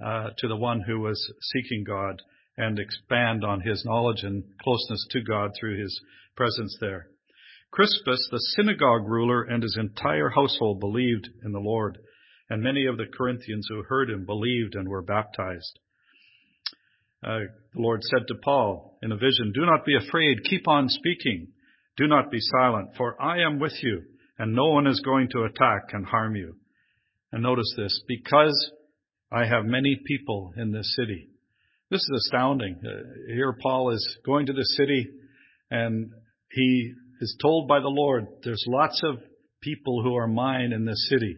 uh, 0.04 0.30
to 0.38 0.48
the 0.48 0.56
one 0.56 0.80
who 0.80 1.00
was 1.00 1.32
seeking 1.52 1.84
God 1.84 2.22
and 2.56 2.78
expand 2.78 3.44
on 3.44 3.60
his 3.60 3.84
knowledge 3.84 4.22
and 4.22 4.44
closeness 4.62 5.06
to 5.10 5.22
God 5.22 5.50
through 5.58 5.80
his 5.80 6.00
presence 6.36 6.76
there. 6.80 7.08
Crispus, 7.70 8.28
the 8.30 8.38
synagogue 8.56 9.08
ruler, 9.08 9.42
and 9.42 9.62
his 9.62 9.76
entire 9.78 10.28
household 10.30 10.80
believed 10.80 11.28
in 11.44 11.52
the 11.52 11.60
Lord 11.60 11.98
and 12.52 12.62
many 12.62 12.84
of 12.84 12.98
the 12.98 13.06
Corinthians 13.06 13.66
who 13.70 13.82
heard 13.82 14.10
him 14.10 14.26
believed 14.26 14.74
and 14.74 14.86
were 14.86 15.00
baptized. 15.00 15.78
Uh, 17.24 17.38
the 17.72 17.80
Lord 17.80 18.02
said 18.02 18.26
to 18.28 18.34
Paul 18.44 18.98
in 19.02 19.10
a 19.10 19.16
vision, 19.16 19.52
Do 19.54 19.64
not 19.64 19.86
be 19.86 19.96
afraid, 19.96 20.44
keep 20.44 20.68
on 20.68 20.90
speaking. 20.90 21.48
Do 21.96 22.06
not 22.06 22.30
be 22.30 22.40
silent, 22.40 22.90
for 22.98 23.20
I 23.20 23.40
am 23.40 23.58
with 23.58 23.72
you, 23.82 24.02
and 24.38 24.54
no 24.54 24.66
one 24.66 24.86
is 24.86 25.00
going 25.00 25.30
to 25.30 25.44
attack 25.44 25.94
and 25.94 26.04
harm 26.04 26.36
you. 26.36 26.56
And 27.32 27.42
notice 27.42 27.72
this, 27.76 28.02
because 28.06 28.72
I 29.30 29.46
have 29.46 29.64
many 29.64 29.98
people 30.06 30.52
in 30.56 30.72
this 30.72 30.94
city. 30.96 31.28
This 31.90 32.00
is 32.00 32.26
astounding. 32.26 32.80
Uh, 32.84 33.32
here 33.34 33.56
Paul 33.60 33.90
is 33.90 34.18
going 34.24 34.46
to 34.46 34.52
the 34.52 34.64
city, 34.64 35.08
and 35.70 36.10
he 36.50 36.92
is 37.20 37.36
told 37.40 37.68
by 37.68 37.80
the 37.80 37.88
Lord, 37.88 38.26
there's 38.44 38.64
lots 38.68 39.02
of 39.02 39.16
people 39.62 40.02
who 40.02 40.14
are 40.16 40.26
mine 40.26 40.72
in 40.72 40.84
this 40.84 41.08
city. 41.08 41.36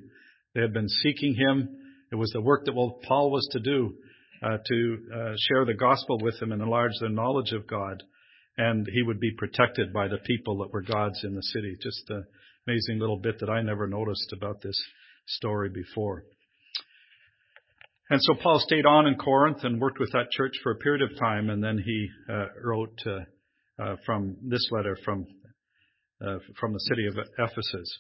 They 0.55 0.63
had 0.63 0.73
been 0.73 0.89
seeking 0.89 1.35
him. 1.35 1.69
It 2.11 2.17
was 2.17 2.31
the 2.31 2.41
work 2.41 2.65
that 2.65 2.75
Paul 3.07 3.31
was 3.31 3.49
to 3.53 3.61
do 3.61 3.95
uh, 4.43 4.59
to 4.67 4.99
uh, 5.13 5.33
share 5.49 5.65
the 5.65 5.75
gospel 5.75 6.19
with 6.21 6.39
them 6.41 6.53
and 6.53 6.63
enlarge 6.63 6.93
their 7.01 7.11
knowledge 7.11 7.53
of 7.53 7.67
God. 7.67 8.03
And 8.57 8.87
he 8.93 9.03
would 9.03 9.19
be 9.19 9.33
protected 9.37 9.93
by 9.93 10.09
the 10.09 10.19
people 10.19 10.59
that 10.59 10.73
were 10.73 10.83
God's 10.83 11.23
in 11.25 11.35
the 11.35 11.43
city. 11.43 11.77
Just 11.81 12.09
an 12.11 12.25
amazing 12.67 12.99
little 12.99 13.19
bit 13.19 13.41
that 13.41 13.51
I 13.51 13.63
never 13.63 13.87
noticed 13.87 14.33
about 14.33 14.63
this 14.63 14.81
story 15.27 15.71
before. 15.71 16.25
And 18.11 18.21
so 18.23 18.35
Paul 18.35 18.61
stayed 18.61 18.87
on 18.87 19.07
in 19.07 19.17
Corinth 19.17 19.65
and 19.65 19.81
worked 19.81 19.99
with 19.99 20.13
that 20.13 20.31
church 20.31 20.53
for 20.63 20.73
a 20.73 20.77
period 20.77 21.03
of 21.03 21.19
time, 21.19 21.49
and 21.49 21.63
then 21.63 21.79
he 21.79 22.09
uh, 22.31 22.47
wrote 22.63 23.01
uh, 23.07 23.83
uh, 23.83 23.97
from 24.05 24.37
this 24.43 24.69
letter 24.71 24.97
from 25.05 25.27
uh, 26.25 26.39
from 26.61 26.73
the 26.73 26.81
city 26.81 27.07
of 27.07 27.17
Ephesus. 27.39 27.99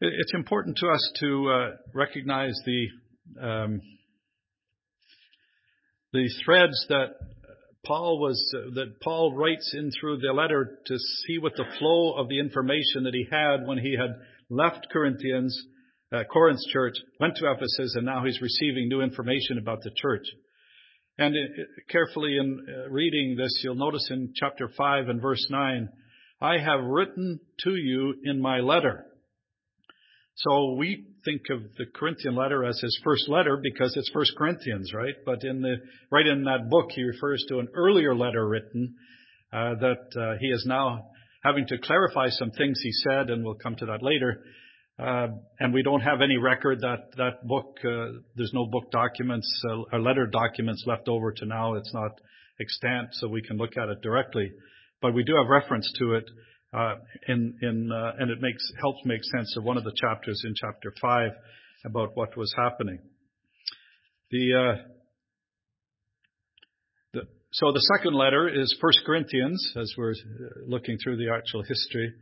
It's 0.00 0.34
important 0.34 0.76
to 0.78 0.88
us 0.88 1.12
to 1.20 1.50
uh, 1.50 1.70
recognize 1.94 2.58
the 2.64 2.86
um, 3.40 3.80
the 6.12 6.28
threads 6.44 6.86
that 6.88 7.08
Paul 7.84 8.20
was 8.20 8.54
uh, 8.56 8.74
that 8.74 9.00
Paul 9.00 9.34
writes 9.36 9.74
in 9.76 9.90
through 10.00 10.18
the 10.18 10.32
letter 10.32 10.78
to 10.86 10.98
see 11.26 11.38
what 11.38 11.56
the 11.56 11.66
flow 11.78 12.14
of 12.14 12.28
the 12.28 12.40
information 12.40 13.04
that 13.04 13.14
he 13.14 13.26
had 13.30 13.66
when 13.66 13.78
he 13.78 13.96
had 13.98 14.16
left 14.50 14.88
Corinthians, 14.90 15.58
uh, 16.12 16.24
Corinth's 16.32 16.66
church, 16.72 16.94
went 17.20 17.36
to 17.36 17.50
Ephesus, 17.50 17.94
and 17.96 18.06
now 18.06 18.24
he's 18.24 18.40
receiving 18.40 18.88
new 18.88 19.00
information 19.02 19.58
about 19.58 19.82
the 19.82 19.90
church. 19.94 20.26
And 21.18 21.34
it, 21.34 21.50
carefully 21.90 22.36
in 22.38 22.64
uh, 22.68 22.90
reading 22.90 23.36
this, 23.36 23.60
you'll 23.62 23.74
notice 23.74 24.08
in 24.10 24.32
chapter 24.36 24.70
five 24.76 25.08
and 25.08 25.20
verse 25.20 25.46
nine, 25.50 25.88
I 26.40 26.58
have 26.58 26.84
written 26.84 27.40
to 27.64 27.70
you 27.70 28.14
in 28.24 28.40
my 28.40 28.60
letter. 28.60 29.04
So 30.36 30.74
we 30.74 31.04
think 31.24 31.42
of 31.50 31.62
the 31.76 31.86
Corinthian 31.92 32.36
letter 32.36 32.64
as 32.64 32.78
his 32.80 32.96
first 33.02 33.28
letter 33.28 33.58
because 33.60 33.96
it's 33.96 34.10
First 34.14 34.34
Corinthians, 34.38 34.92
right? 34.94 35.14
But 35.26 35.42
in 35.42 35.60
the 35.62 35.78
right 36.12 36.26
in 36.26 36.44
that 36.44 36.70
book, 36.70 36.90
he 36.94 37.02
refers 37.02 37.44
to 37.48 37.58
an 37.58 37.66
earlier 37.74 38.14
letter 38.14 38.46
written 38.48 38.94
uh, 39.52 39.74
that 39.80 40.16
uh, 40.16 40.38
he 40.38 40.46
is 40.46 40.64
now 40.64 41.08
having 41.42 41.66
to 41.66 41.78
clarify 41.78 42.28
some 42.28 42.52
things 42.52 42.78
he 42.80 42.92
said, 42.92 43.30
and 43.30 43.44
we'll 43.44 43.54
come 43.54 43.74
to 43.76 43.86
that 43.86 44.02
later. 44.02 44.44
Uh, 44.98 45.28
and 45.60 45.72
we 45.72 45.82
don't 45.82 46.00
have 46.00 46.20
any 46.20 46.36
record 46.38 46.80
that 46.80 47.16
that 47.16 47.46
book. 47.46 47.78
Uh, 47.84 48.18
there's 48.34 48.52
no 48.52 48.66
book 48.66 48.90
documents 48.90 49.48
uh, 49.70 49.82
or 49.92 50.00
letter 50.00 50.26
documents 50.26 50.82
left 50.86 51.08
over 51.08 51.30
to 51.30 51.46
now. 51.46 51.74
It's 51.74 51.94
not 51.94 52.20
extant, 52.60 53.10
so 53.12 53.28
we 53.28 53.40
can 53.40 53.56
look 53.58 53.76
at 53.76 53.88
it 53.88 54.02
directly. 54.02 54.50
But 55.00 55.14
we 55.14 55.22
do 55.22 55.34
have 55.36 55.48
reference 55.48 55.92
to 56.00 56.14
it 56.14 56.24
in, 57.28 57.56
in, 57.62 57.90
and 58.18 58.30
it 58.30 58.40
makes, 58.40 58.62
helps 58.80 58.98
make 59.04 59.22
sense 59.24 59.56
of 59.56 59.62
one 59.62 59.76
of 59.76 59.84
the 59.84 59.92
chapters 59.94 60.42
in 60.44 60.54
chapter 60.56 60.92
5 61.00 61.30
about 61.84 62.16
what 62.16 62.36
was 62.36 62.52
happening. 62.56 62.98
The, 64.32 64.76
uh, 67.14 67.20
so 67.52 67.72
the 67.72 67.80
second 67.96 68.14
letter 68.14 68.48
is 68.48 68.76
1 68.80 68.92
Corinthians, 69.06 69.72
as 69.76 69.94
we're 69.96 70.14
looking 70.66 70.98
through 71.02 71.16
the 71.16 71.32
actual 71.32 71.62
history. 71.62 72.12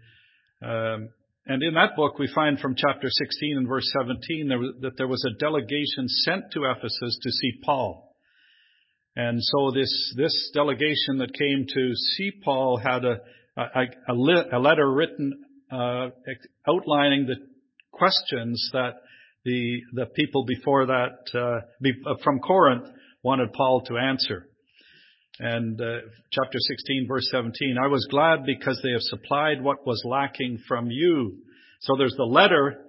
And 1.47 1.63
in 1.63 1.75
that 1.75 1.95
book, 1.97 2.19
we 2.19 2.29
find 2.35 2.59
from 2.59 2.75
chapter 2.77 3.09
16 3.09 3.57
and 3.57 3.69
verse 3.69 3.89
17 4.01 4.49
there 4.49 4.59
was, 4.59 4.75
that 4.81 4.97
there 4.97 5.07
was 5.07 5.25
a 5.25 5.39
delegation 5.39 6.09
sent 6.09 6.45
to 6.53 6.65
Ephesus 6.65 7.19
to 7.23 7.31
see 7.31 7.53
Paul. 7.65 8.13
And 9.15 9.39
so 9.41 9.71
this, 9.73 10.15
this 10.17 10.51
delegation 10.53 11.19
that 11.19 11.33
came 11.33 11.67
to 11.73 11.95
see 11.95 12.33
Paul 12.45 12.79
had 12.79 13.05
a, 13.05 13.19
a, 13.57 14.53
a, 14.53 14.59
letter 14.59 14.93
written 14.93 15.45
uh, 15.71 16.09
outlining 16.69 17.27
the 17.27 17.37
questions 17.93 18.69
that 18.73 18.95
the 19.45 19.81
the 19.95 20.07
people 20.07 20.45
before 20.45 20.87
that 20.87 21.19
uh, 21.33 22.15
from 22.23 22.41
Corinth 22.41 22.87
wanted 23.23 23.53
Paul 23.53 23.83
to 23.87 23.97
answer. 23.97 24.49
And 25.39 25.81
uh, 25.81 25.99
chapter 26.33 26.59
16, 26.59 27.07
verse 27.09 27.29
17, 27.31 27.77
I 27.83 27.89
was 27.89 28.07
glad 28.11 28.47
because 28.47 28.81
they 28.83 28.93
have 28.93 29.03
supplied 29.03 29.63
what 29.63 29.87
was 29.87 30.03
lacking 30.05 30.61
from 30.67 30.91
you. 30.91 31.39
So 31.81 31.95
there's 31.97 32.15
the 32.17 32.25
letter, 32.25 32.85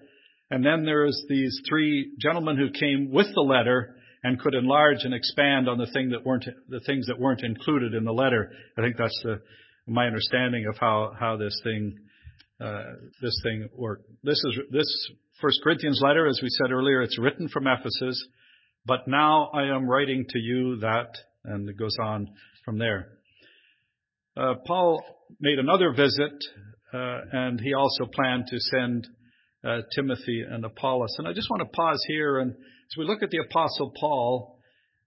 and 0.49 0.65
then 0.65 0.85
there's 0.85 1.21
these 1.27 1.59
three 1.67 2.13
gentlemen 2.19 2.57
who 2.57 2.69
came 2.69 3.11
with 3.11 3.27
the 3.33 3.41
letter 3.41 3.95
and 4.23 4.39
could 4.39 4.55
enlarge 4.55 5.03
and 5.03 5.13
expand 5.13 5.69
on 5.69 5.77
the 5.77 5.87
thing 5.87 6.09
that 6.09 6.25
weren't 6.25 6.45
the 6.69 6.79
things 6.81 7.07
that 7.07 7.19
weren't 7.19 7.43
included 7.43 7.93
in 7.93 8.03
the 8.05 8.13
letter. 8.13 8.51
I 8.77 8.81
think 8.81 8.97
that's 8.97 9.19
the 9.23 9.41
my 9.85 10.05
understanding 10.05 10.65
of 10.67 10.77
how 10.77 11.13
how 11.17 11.37
this 11.37 11.59
thing 11.63 11.97
uh, 12.59 12.83
this 13.21 13.39
thing 13.43 13.69
worked. 13.75 14.05
This 14.23 14.41
is 14.45 14.59
this 14.71 15.11
First 15.41 15.59
Corinthians 15.63 16.01
letter, 16.03 16.27
as 16.27 16.39
we 16.41 16.49
said 16.49 16.71
earlier, 16.71 17.01
it's 17.01 17.19
written 17.19 17.47
from 17.47 17.67
Ephesus, 17.67 18.27
but 18.85 19.07
now 19.07 19.51
I 19.53 19.65
am 19.75 19.87
writing 19.87 20.25
to 20.29 20.39
you 20.39 20.77
that, 20.77 21.15
and 21.47 21.67
it 21.69 21.77
goes 21.77 21.95
on 22.01 22.29
from 22.63 22.77
there. 22.77 23.09
Uh, 24.35 24.53
Paul 24.65 25.03
made 25.39 25.59
another 25.59 25.91
visit, 25.91 26.33
uh, 26.93 27.19
and 27.31 27.59
he 27.59 27.73
also 27.73 28.05
planned 28.13 28.45
to 28.47 28.59
send 28.59 29.07
uh, 29.63 29.81
Timothy 29.95 30.43
and 30.47 30.63
Apollos. 30.63 31.15
And 31.17 31.27
I 31.27 31.33
just 31.33 31.49
want 31.49 31.61
to 31.61 31.75
pause 31.75 32.03
here 32.07 32.39
and 32.39 32.55
as 32.89 32.97
we 32.97 33.03
look 33.03 33.21
at 33.21 33.31
the 33.31 33.39
Apostle 33.39 33.91
Paul, 33.99 34.59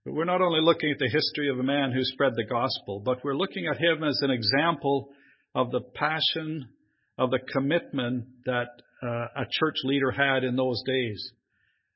we're 0.04 0.26
not 0.26 0.42
only 0.42 0.60
looking 0.60 0.90
at 0.90 0.98
the 0.98 1.08
history 1.08 1.48
of 1.48 1.58
a 1.58 1.62
man 1.62 1.92
who 1.92 2.04
spread 2.04 2.34
the 2.34 2.44
gospel, 2.44 3.00
but 3.02 3.24
we're 3.24 3.36
looking 3.36 3.68
at 3.68 3.80
him 3.80 4.04
as 4.04 4.18
an 4.20 4.30
example 4.30 5.08
of 5.54 5.70
the 5.70 5.80
passion, 5.80 6.68
of 7.16 7.30
the 7.30 7.38
commitment 7.38 8.26
that 8.44 8.68
uh, 9.02 9.06
a 9.34 9.46
church 9.50 9.76
leader 9.84 10.10
had 10.10 10.44
in 10.44 10.56
those 10.56 10.82
days. 10.86 11.32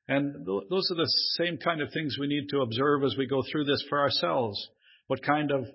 And 0.07 0.45
th- 0.45 0.63
those 0.69 0.89
are 0.91 0.95
the 0.95 1.13
same 1.37 1.57
kind 1.57 1.81
of 1.81 1.91
things 1.91 2.17
we 2.19 2.27
need 2.27 2.49
to 2.49 2.61
observe 2.61 3.03
as 3.03 3.15
we 3.17 3.27
go 3.27 3.41
through 3.51 3.65
this 3.65 3.83
for 3.89 3.99
ourselves. 3.99 4.69
What 5.07 5.23
kind 5.23 5.51
of 5.51 5.65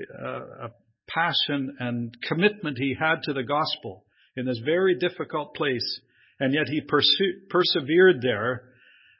uh, 0.00 0.68
passion 1.08 1.76
and 1.78 2.16
commitment 2.26 2.78
he 2.78 2.94
had 2.98 3.22
to 3.24 3.32
the 3.32 3.42
gospel 3.42 4.04
in 4.36 4.46
this 4.46 4.60
very 4.64 4.96
difficult 4.98 5.54
place, 5.54 6.00
and 6.40 6.52
yet 6.52 6.66
he 6.68 6.80
perse- 6.80 7.22
persevered 7.48 8.20
there 8.20 8.64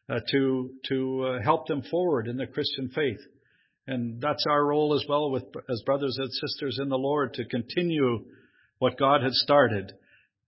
uh, 0.09 0.21
to 0.31 0.71
to 0.89 1.25
uh, 1.25 1.43
help 1.43 1.67
them 1.67 1.83
forward 1.91 2.29
in 2.29 2.37
the 2.37 2.47
Christian 2.47 2.91
faith. 2.95 3.21
And 3.87 4.21
that's 4.21 4.45
our 4.49 4.65
role 4.65 4.95
as 4.95 5.05
well 5.09 5.31
with 5.31 5.45
as 5.71 5.83
brothers 5.87 6.17
and 6.19 6.31
sisters 6.33 6.79
in 6.83 6.89
the 6.89 6.99
Lord 6.99 7.35
to 7.35 7.45
continue 7.45 8.25
what 8.79 8.99
God 8.99 9.23
had 9.23 9.33
started 9.33 9.93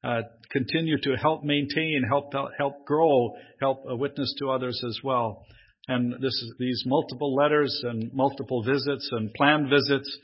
uh, 0.04 0.22
continue 0.50 0.98
to 1.02 1.16
help 1.16 1.44
maintain, 1.44 2.02
help 2.08 2.32
help 2.56 2.84
grow, 2.84 3.34
help 3.60 3.84
uh, 3.90 3.96
witness 3.96 4.34
to 4.38 4.50
others 4.50 4.80
as 4.86 4.98
well. 5.02 5.44
And 5.88 6.12
this 6.14 6.34
is, 6.34 6.54
these 6.58 6.82
multiple 6.86 7.34
letters 7.34 7.80
and 7.84 8.12
multiple 8.12 8.62
visits 8.62 9.08
and 9.12 9.32
planned 9.34 9.70
visits 9.70 10.18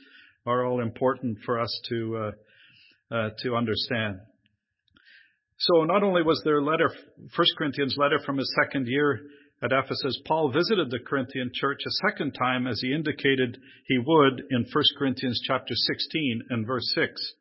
are 0.45 0.65
all 0.65 0.79
important 0.79 1.39
for 1.45 1.59
us 1.59 1.81
to 1.89 2.17
uh, 2.17 3.15
uh, 3.15 3.29
to 3.39 3.55
understand. 3.55 4.19
So 5.57 5.83
not 5.83 6.03
only 6.03 6.21
was 6.21 6.41
there 6.43 6.61
letter, 6.61 6.91
First 7.35 7.53
Corinthians 7.57 7.95
letter 7.97 8.19
from 8.25 8.37
his 8.37 8.53
second 8.61 8.87
year 8.87 9.21
at 9.63 9.71
Ephesus, 9.71 10.21
Paul 10.25 10.51
visited 10.51 10.91
the 10.91 10.99
Corinthian 10.99 11.51
church 11.53 11.79
a 11.85 12.09
second 12.09 12.33
time 12.33 12.67
as 12.67 12.81
he 12.81 12.93
indicated 12.93 13.57
he 13.87 13.97
would 13.97 14.43
in 14.51 14.65
1 14.71 14.83
Corinthians 14.97 15.41
chapter 15.47 15.73
16 15.73 16.41
and 16.49 16.67
verse 16.67 16.91
6. 16.93 17.33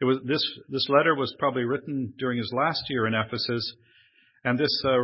It 0.00 0.04
was 0.04 0.18
this 0.24 0.42
this 0.68 0.88
letter 0.88 1.14
was 1.14 1.34
probably 1.38 1.64
written 1.64 2.14
during 2.18 2.38
his 2.38 2.50
last 2.56 2.82
year 2.88 3.06
in 3.06 3.14
Ephesus, 3.14 3.74
and 4.44 4.58
this 4.58 4.82
uh, 4.86 4.96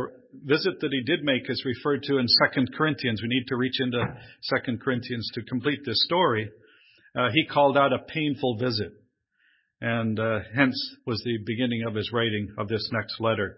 visit 0.43 0.79
that 0.81 0.91
he 0.91 1.03
did 1.03 1.23
make 1.23 1.49
is 1.49 1.63
referred 1.65 2.01
to 2.03 2.17
in 2.17 2.27
Second 2.27 2.69
Corinthians. 2.75 3.21
We 3.21 3.29
need 3.29 3.45
to 3.47 3.55
reach 3.55 3.79
into 3.79 4.03
Second 4.41 4.81
Corinthians 4.81 5.29
to 5.35 5.43
complete 5.43 5.81
this 5.85 6.03
story. 6.05 6.49
Uh, 7.15 7.29
he 7.31 7.45
called 7.45 7.77
out 7.77 7.93
a 7.93 7.99
painful 7.99 8.57
visit, 8.57 8.91
and 9.81 10.19
uh, 10.19 10.39
hence 10.55 10.75
was 11.05 11.21
the 11.23 11.37
beginning 11.45 11.83
of 11.87 11.93
his 11.93 12.11
writing 12.11 12.55
of 12.57 12.67
this 12.67 12.89
next 12.91 13.19
letter. 13.19 13.57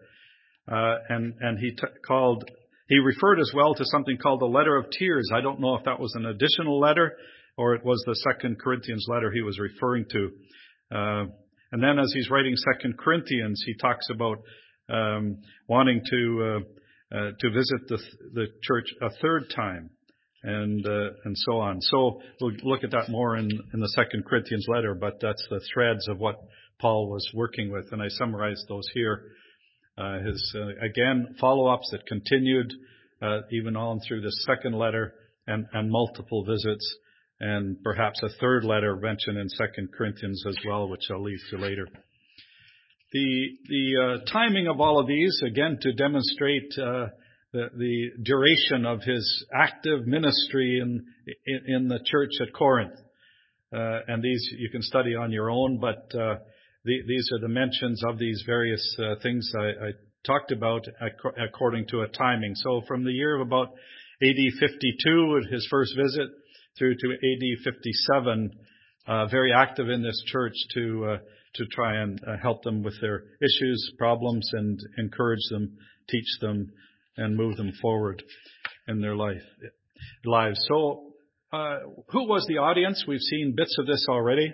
Uh, 0.69 0.95
and 1.07 1.35
and 1.39 1.57
he 1.57 1.71
t- 1.71 1.87
called 2.05 2.43
he 2.89 2.97
referred 2.97 3.39
as 3.39 3.51
well 3.55 3.73
to 3.75 3.85
something 3.85 4.17
called 4.17 4.41
the 4.41 4.45
letter 4.45 4.75
of 4.75 4.89
tears. 4.91 5.29
I 5.33 5.39
don't 5.39 5.61
know 5.61 5.75
if 5.75 5.85
that 5.85 6.01
was 6.01 6.13
an 6.15 6.25
additional 6.25 6.79
letter 6.81 7.15
or 7.59 7.75
it 7.75 7.83
was 7.83 8.01
the 8.05 8.15
Second 8.15 8.57
Corinthians 8.59 9.05
letter 9.09 9.31
he 9.31 9.41
was 9.41 9.59
referring 9.59 10.05
to. 10.11 10.31
Uh, 10.91 11.25
and 11.71 11.83
then 11.83 11.99
as 11.99 12.11
he's 12.13 12.29
writing 12.29 12.55
Second 12.55 12.97
Corinthians, 12.97 13.61
he 13.65 13.75
talks 13.75 14.07
about 14.09 14.39
um, 14.89 15.37
wanting 15.67 16.01
to 16.09 16.43
uh, 16.43 17.15
uh, 17.15 17.31
to 17.39 17.51
visit 17.51 17.87
the 17.87 17.99
the 18.33 18.47
church 18.63 18.85
a 19.01 19.09
third 19.21 19.51
time, 19.55 19.91
and 20.43 20.85
and 20.85 21.35
so 21.35 21.59
on. 21.59 21.79
So 21.81 22.21
we'll 22.41 22.53
look 22.63 22.83
at 22.83 22.91
that 22.91 23.09
more 23.09 23.35
in 23.37 23.49
in 23.73 23.79
the 23.79 23.89
Second 23.89 24.25
Corinthians 24.25 24.65
letter, 24.67 24.95
but 24.95 25.19
that's 25.21 25.45
the 25.49 25.61
threads 25.73 26.07
of 26.07 26.17
what 26.17 26.39
Paul 26.79 27.09
was 27.09 27.29
working 27.33 27.71
with, 27.71 27.91
and 27.91 28.01
I 28.01 28.07
summarized 28.09 28.65
those 28.67 28.89
here. 28.93 29.23
Uh, 29.97 30.19
his 30.19 30.55
again 30.81 31.35
follow-ups 31.39 31.89
that 31.91 32.05
continued 32.07 32.73
even 33.51 33.75
on 33.75 33.99
through 34.07 34.21
the 34.21 34.31
second 34.47 34.73
letter 34.73 35.13
and 35.45 35.67
and 35.73 35.91
multiple 35.91 36.45
visits 36.45 36.97
and 37.39 37.81
perhaps 37.83 38.21
a 38.23 38.29
third 38.39 38.63
letter 38.63 38.95
mentioned 38.95 39.37
in 39.37 39.49
Second 39.49 39.89
Corinthians 39.97 40.43
as 40.47 40.57
well, 40.67 40.89
which 40.89 41.03
I'll 41.11 41.23
leave 41.23 41.39
to 41.51 41.57
later. 41.57 41.87
The 43.11 43.47
the 43.67 43.93
uh, 43.97 44.31
timing 44.31 44.67
of 44.67 44.79
all 44.79 44.99
of 44.99 45.07
these, 45.07 45.41
again, 45.45 45.79
to 45.81 45.93
demonstrate 45.93 46.71
uh, 46.77 47.07
the, 47.53 47.69
the 47.75 48.09
duration 48.23 48.85
of 48.85 49.01
his 49.01 49.45
active 49.53 50.05
ministry 50.05 50.79
in 50.79 51.05
in, 51.45 51.75
in 51.75 51.87
the 51.87 51.99
church 52.05 52.31
at 52.41 52.53
Corinth, 52.53 52.93
uh, 53.73 53.99
and 54.07 54.21
these 54.21 54.47
you 54.57 54.69
can 54.69 54.81
study 54.81 55.15
on 55.15 55.31
your 55.31 55.49
own, 55.49 55.79
but 55.79 56.13
uh, 56.13 56.35
the, 56.85 57.01
these 57.07 57.29
are 57.33 57.39
the 57.39 57.47
mentions 57.47 58.03
of 58.07 58.19
these 58.19 58.43
various 58.45 58.95
uh, 58.99 59.15
things 59.21 59.51
I, 59.57 59.87
I 59.87 59.91
talked 60.25 60.51
about 60.51 60.85
according 61.37 61.87
to 61.87 62.01
a 62.01 62.07
timing. 62.07 62.55
So 62.55 62.81
from 62.87 63.03
the 63.03 63.11
year 63.11 63.35
of 63.35 63.41
about 63.41 63.69
AD 64.21 64.59
52, 64.59 65.41
his 65.51 65.67
first 65.69 65.95
visit, 65.95 66.29
through 66.79 66.95
to 66.95 67.11
AD 67.11 67.63
57, 67.63 68.51
uh, 69.07 69.25
very 69.27 69.53
active 69.53 69.89
in 69.89 70.01
this 70.01 70.19
church 70.25 70.53
to 70.73 71.05
uh, 71.05 71.17
to 71.55 71.65
try 71.65 72.01
and 72.01 72.19
uh, 72.25 72.37
help 72.41 72.63
them 72.63 72.83
with 72.83 72.93
their 73.01 73.23
issues, 73.41 73.91
problems, 73.97 74.49
and 74.53 74.79
encourage 74.97 75.41
them, 75.49 75.77
teach 76.09 76.27
them, 76.41 76.71
and 77.17 77.35
move 77.35 77.57
them 77.57 77.71
forward 77.81 78.23
in 78.87 79.01
their 79.01 79.15
life 79.15 79.41
lives. 80.25 80.59
So, 80.67 81.13
uh, 81.51 81.79
who 82.09 82.27
was 82.27 82.45
the 82.47 82.59
audience? 82.59 83.03
We've 83.07 83.19
seen 83.19 83.55
bits 83.55 83.75
of 83.79 83.87
this 83.87 84.05
already. 84.09 84.53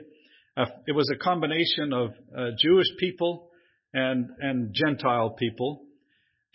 Uh, 0.57 0.65
it 0.87 0.93
was 0.93 1.11
a 1.13 1.17
combination 1.17 1.91
of 1.93 2.11
uh, 2.35 2.51
Jewish 2.57 2.87
people 2.97 3.49
and 3.93 4.29
and 4.39 4.73
Gentile 4.73 5.31
people. 5.31 5.84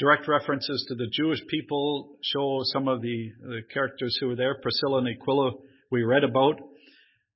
Direct 0.00 0.26
references 0.28 0.86
to 0.88 0.94
the 0.94 1.08
Jewish 1.12 1.40
people 1.48 2.16
show 2.22 2.60
some 2.72 2.88
of 2.88 3.02
the, 3.02 3.32
the 3.42 3.60
characters 3.70 4.16
who 4.18 4.28
were 4.28 4.34
there. 4.34 4.54
Priscilla 4.54 4.96
and 4.96 5.08
Aquila, 5.08 5.50
we 5.90 6.04
read 6.04 6.24
about. 6.24 6.58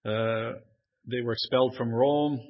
Uh, 0.02 0.60
they 1.06 1.20
were 1.22 1.32
expelled 1.32 1.76
from 1.76 1.92
Rome. 1.92 2.40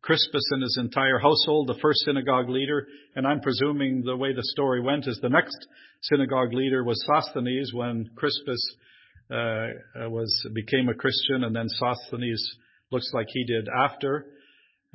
Crispus 0.00 0.48
and 0.52 0.62
his 0.62 0.78
entire 0.80 1.18
household, 1.18 1.66
the 1.66 1.78
first 1.82 2.00
synagogue 2.06 2.48
leader, 2.48 2.86
and 3.14 3.26
I'm 3.26 3.40
presuming 3.40 4.00
the 4.02 4.16
way 4.16 4.32
the 4.32 4.42
story 4.42 4.80
went 4.80 5.06
is 5.06 5.18
the 5.20 5.28
next 5.28 5.58
synagogue 6.00 6.54
leader 6.54 6.82
was 6.82 7.04
Sosthenes 7.04 7.70
when 7.74 8.08
Crispus 8.16 8.76
uh, 9.30 10.08
was 10.08 10.46
became 10.54 10.88
a 10.88 10.94
Christian, 10.94 11.44
and 11.44 11.54
then 11.54 11.68
Sosthenes 11.68 12.56
looks 12.90 13.10
like 13.12 13.26
he 13.28 13.44
did 13.44 13.68
after. 13.68 14.28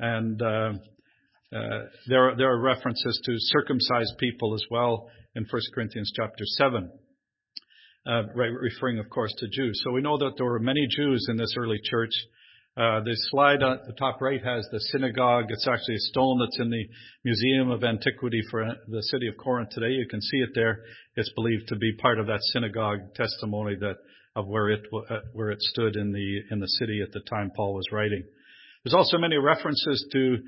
And 0.00 0.42
uh, 0.42 0.46
uh, 0.46 0.72
there, 2.08 2.30
are, 2.30 2.36
there 2.36 2.50
are 2.50 2.60
references 2.60 3.20
to 3.24 3.32
circumcised 3.38 4.18
people 4.18 4.54
as 4.54 4.64
well 4.70 5.08
in 5.34 5.44
1 5.50 5.62
Corinthians 5.74 6.12
chapter 6.14 6.44
7, 6.44 6.90
uh, 8.06 8.22
referring, 8.34 8.98
of 8.98 9.08
course, 9.10 9.32
to 9.38 9.46
Jews. 9.48 9.80
So 9.84 9.92
we 9.92 10.00
know 10.00 10.18
that 10.18 10.32
there 10.36 10.46
were 10.46 10.58
many 10.58 10.86
Jews 10.88 11.26
in 11.28 11.36
this 11.36 11.54
early 11.56 11.78
church. 11.82 12.12
Uh, 12.76 13.00
the 13.04 13.14
slide 13.30 13.62
at 13.62 13.86
the 13.86 13.92
top 13.96 14.20
right 14.20 14.42
has 14.44 14.66
the 14.72 14.80
synagogue. 14.90 15.44
It's 15.48 15.68
actually 15.68 15.94
a 15.94 16.10
stone 16.10 16.40
that's 16.40 16.58
in 16.58 16.70
the 16.70 16.84
Museum 17.24 17.70
of 17.70 17.84
Antiquity 17.84 18.40
for 18.50 18.66
the 18.88 19.02
city 19.04 19.28
of 19.28 19.36
Corinth 19.36 19.70
today. 19.70 19.90
You 19.90 20.08
can 20.08 20.20
see 20.20 20.38
it 20.38 20.50
there. 20.56 20.80
It's 21.14 21.30
believed 21.36 21.68
to 21.68 21.76
be 21.76 21.92
part 21.92 22.18
of 22.18 22.26
that 22.26 22.40
synagogue 22.52 23.14
testimony 23.14 23.76
that 23.80 23.96
of 24.36 24.48
where 24.48 24.70
it 24.70 24.82
uh, 24.92 25.18
where 25.32 25.50
it 25.50 25.62
stood 25.62 25.94
in 25.94 26.10
the 26.10 26.40
in 26.50 26.58
the 26.58 26.66
city 26.66 27.00
at 27.00 27.12
the 27.12 27.20
time 27.30 27.52
Paul 27.54 27.74
was 27.74 27.86
writing. 27.92 28.24
There's 28.82 28.94
also 28.94 29.18
many 29.18 29.36
references 29.36 30.04
to 30.12 30.36
uh, 30.36 30.38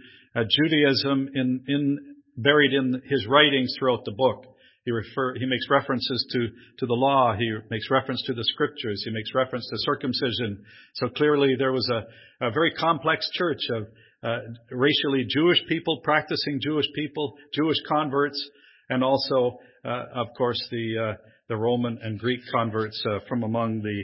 Judaism 0.44 1.30
in, 1.34 1.64
in, 1.66 1.98
buried 2.36 2.72
in 2.72 3.02
his 3.06 3.26
writings 3.26 3.74
throughout 3.78 4.04
the 4.04 4.12
book. 4.12 4.44
He 4.84 4.92
refer, 4.92 5.34
he 5.34 5.46
makes 5.46 5.68
references 5.68 6.26
to, 6.32 6.48
to 6.78 6.86
the 6.86 6.94
law. 6.94 7.34
He 7.36 7.50
makes 7.70 7.90
reference 7.90 8.22
to 8.26 8.34
the 8.34 8.44
scriptures. 8.52 9.02
He 9.04 9.10
makes 9.10 9.34
reference 9.34 9.68
to 9.68 9.76
circumcision. 9.78 10.64
So 10.94 11.08
clearly 11.08 11.56
there 11.58 11.72
was 11.72 11.90
a, 11.90 12.46
a 12.46 12.50
very 12.52 12.72
complex 12.72 13.28
church 13.32 13.60
of 13.74 13.86
uh, 14.22 14.38
racially 14.70 15.26
Jewish 15.28 15.58
people, 15.68 16.00
practicing 16.04 16.60
Jewish 16.62 16.86
people, 16.94 17.34
Jewish 17.52 17.78
converts, 17.88 18.40
and 18.88 19.02
also, 19.02 19.58
uh, 19.84 20.04
of 20.14 20.28
course, 20.36 20.64
the 20.70 20.94
uh, 20.98 21.14
the 21.48 21.56
Roman 21.56 21.98
and 22.02 22.18
Greek 22.18 22.40
converts 22.50 23.02
uh, 23.06 23.18
from 23.28 23.42
among 23.42 23.82
the 23.82 24.02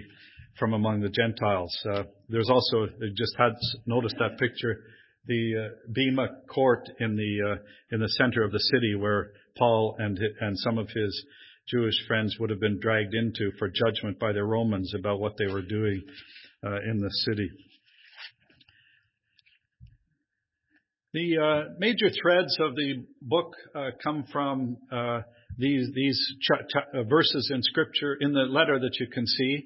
from 0.58 0.74
among 0.74 1.00
the 1.00 1.08
Gentiles. 1.08 1.76
Uh, 1.92 2.02
there's 2.28 2.50
also, 2.50 2.84
I 2.84 3.08
just 3.16 3.34
had 3.38 3.52
noticed 3.86 4.16
that 4.18 4.38
picture, 4.38 4.80
the 5.26 5.54
uh, 5.56 5.92
Bema 5.92 6.28
court 6.52 6.88
in 6.98 7.16
the 7.16 7.52
uh, 7.52 7.56
in 7.90 8.00
the 8.00 8.08
center 8.08 8.42
of 8.42 8.52
the 8.52 8.60
city 8.60 8.94
where 8.94 9.30
Paul 9.56 9.96
and 9.98 10.18
and 10.40 10.58
some 10.58 10.78
of 10.78 10.88
his 10.88 11.24
Jewish 11.68 11.94
friends 12.08 12.36
would 12.40 12.50
have 12.50 12.60
been 12.60 12.80
dragged 12.80 13.14
into 13.14 13.52
for 13.58 13.68
judgment 13.68 14.18
by 14.18 14.32
the 14.32 14.42
Romans 14.42 14.92
about 14.98 15.20
what 15.20 15.34
they 15.38 15.46
were 15.46 15.62
doing 15.62 16.02
uh, 16.64 16.80
in 16.90 16.98
the 16.98 17.10
city. 17.26 17.50
The 21.14 21.38
uh, 21.38 21.74
major 21.78 22.08
threads 22.22 22.56
of 22.58 22.74
the 22.74 23.04
book 23.20 23.52
uh, 23.74 23.90
come 24.02 24.24
from 24.32 24.78
uh, 24.90 25.20
these 25.58 25.90
these 25.94 26.18
ch- 26.40 26.68
ch- 26.68 27.08
verses 27.08 27.50
in 27.54 27.62
Scripture 27.62 28.16
in 28.18 28.32
the 28.32 28.40
letter 28.40 28.80
that 28.80 28.96
you 28.98 29.06
can 29.06 29.26
see. 29.26 29.64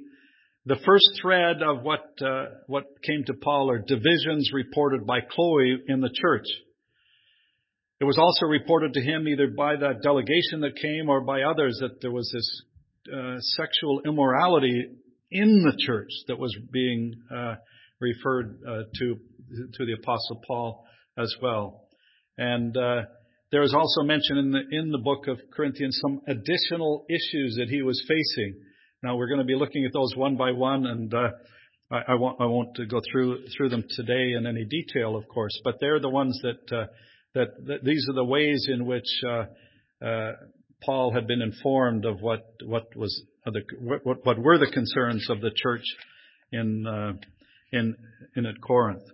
The 0.66 0.76
first 0.84 1.20
thread 1.22 1.62
of 1.62 1.84
what, 1.84 2.02
uh, 2.20 2.46
what 2.66 2.84
came 3.02 3.22
to 3.26 3.34
Paul 3.34 3.70
are 3.70 3.78
divisions 3.78 4.50
reported 4.52 5.06
by 5.06 5.20
Chloe 5.20 5.78
in 5.86 6.00
the 6.00 6.10
church. 6.12 6.46
It 8.00 8.04
was 8.04 8.18
also 8.18 8.46
reported 8.46 8.92
to 8.94 9.00
him 9.00 9.28
either 9.28 9.46
by 9.46 9.76
that 9.76 10.02
delegation 10.02 10.60
that 10.62 10.74
came 10.74 11.08
or 11.08 11.20
by 11.20 11.42
others 11.42 11.78
that 11.80 12.00
there 12.02 12.10
was 12.10 12.28
this 12.34 12.62
uh, 13.14 13.36
sexual 13.38 14.00
immorality 14.04 14.86
in 15.30 15.62
the 15.62 15.76
church 15.86 16.10
that 16.26 16.38
was 16.38 16.54
being 16.72 17.14
uh, 17.32 17.54
referred 18.00 18.58
uh, 18.68 18.82
to 18.98 19.16
to 19.74 19.86
the 19.86 19.92
apostle 19.92 20.42
Paul 20.46 20.84
as 21.16 21.32
well. 21.40 21.86
And 22.36 22.76
uh, 22.76 23.02
there 23.52 23.62
is 23.62 23.72
also 23.72 24.02
mentioned 24.02 24.38
in 24.40 24.50
the 24.50 24.62
in 24.76 24.90
the 24.90 24.98
book 24.98 25.28
of 25.28 25.38
Corinthians 25.54 25.96
some 26.02 26.20
additional 26.26 27.06
issues 27.08 27.54
that 27.58 27.68
he 27.70 27.82
was 27.82 28.04
facing. 28.08 28.60
Now 29.02 29.16
we're 29.16 29.28
going 29.28 29.40
to 29.40 29.44
be 29.44 29.54
looking 29.54 29.84
at 29.84 29.92
those 29.92 30.14
one 30.16 30.36
by 30.36 30.52
one, 30.52 30.86
and 30.86 31.12
uh, 31.12 31.28
I, 31.90 32.02
I, 32.08 32.14
won't, 32.14 32.40
I 32.40 32.46
won't 32.46 32.76
go 32.88 33.00
through 33.10 33.46
through 33.56 33.68
them 33.68 33.84
today 33.90 34.32
in 34.32 34.46
any 34.46 34.64
detail, 34.64 35.16
of 35.16 35.28
course, 35.28 35.58
but 35.64 35.76
they're 35.80 36.00
the 36.00 36.08
ones 36.08 36.40
that 36.42 36.76
uh, 36.76 36.86
that, 37.34 37.48
that 37.66 37.84
these 37.84 38.06
are 38.08 38.14
the 38.14 38.24
ways 38.24 38.66
in 38.72 38.86
which 38.86 39.04
uh, 39.28 40.04
uh, 40.04 40.32
Paul 40.82 41.12
had 41.12 41.26
been 41.26 41.42
informed 41.42 42.06
of 42.06 42.22
what 42.22 42.46
what 42.64 42.84
was 42.96 43.22
the, 43.44 43.62
what, 43.80 44.24
what 44.24 44.38
were 44.38 44.58
the 44.58 44.70
concerns 44.72 45.28
of 45.28 45.40
the 45.42 45.50
church 45.54 45.84
in 46.50 46.86
uh, 46.86 47.12
in 47.72 47.94
in 48.34 48.46
at 48.46 48.60
Corinth. 48.62 49.04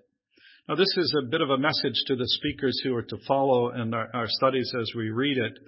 Now, 0.68 0.76
this 0.76 0.96
is 0.96 1.12
a 1.20 1.28
bit 1.28 1.40
of 1.40 1.50
a 1.50 1.58
message 1.58 2.00
to 2.06 2.14
the 2.14 2.28
speakers 2.28 2.80
who 2.84 2.94
are 2.94 3.02
to 3.02 3.16
follow 3.26 3.72
in 3.72 3.92
our, 3.92 4.08
our 4.14 4.26
studies 4.28 4.72
as 4.80 4.92
we 4.96 5.10
read 5.10 5.36
it. 5.36 5.58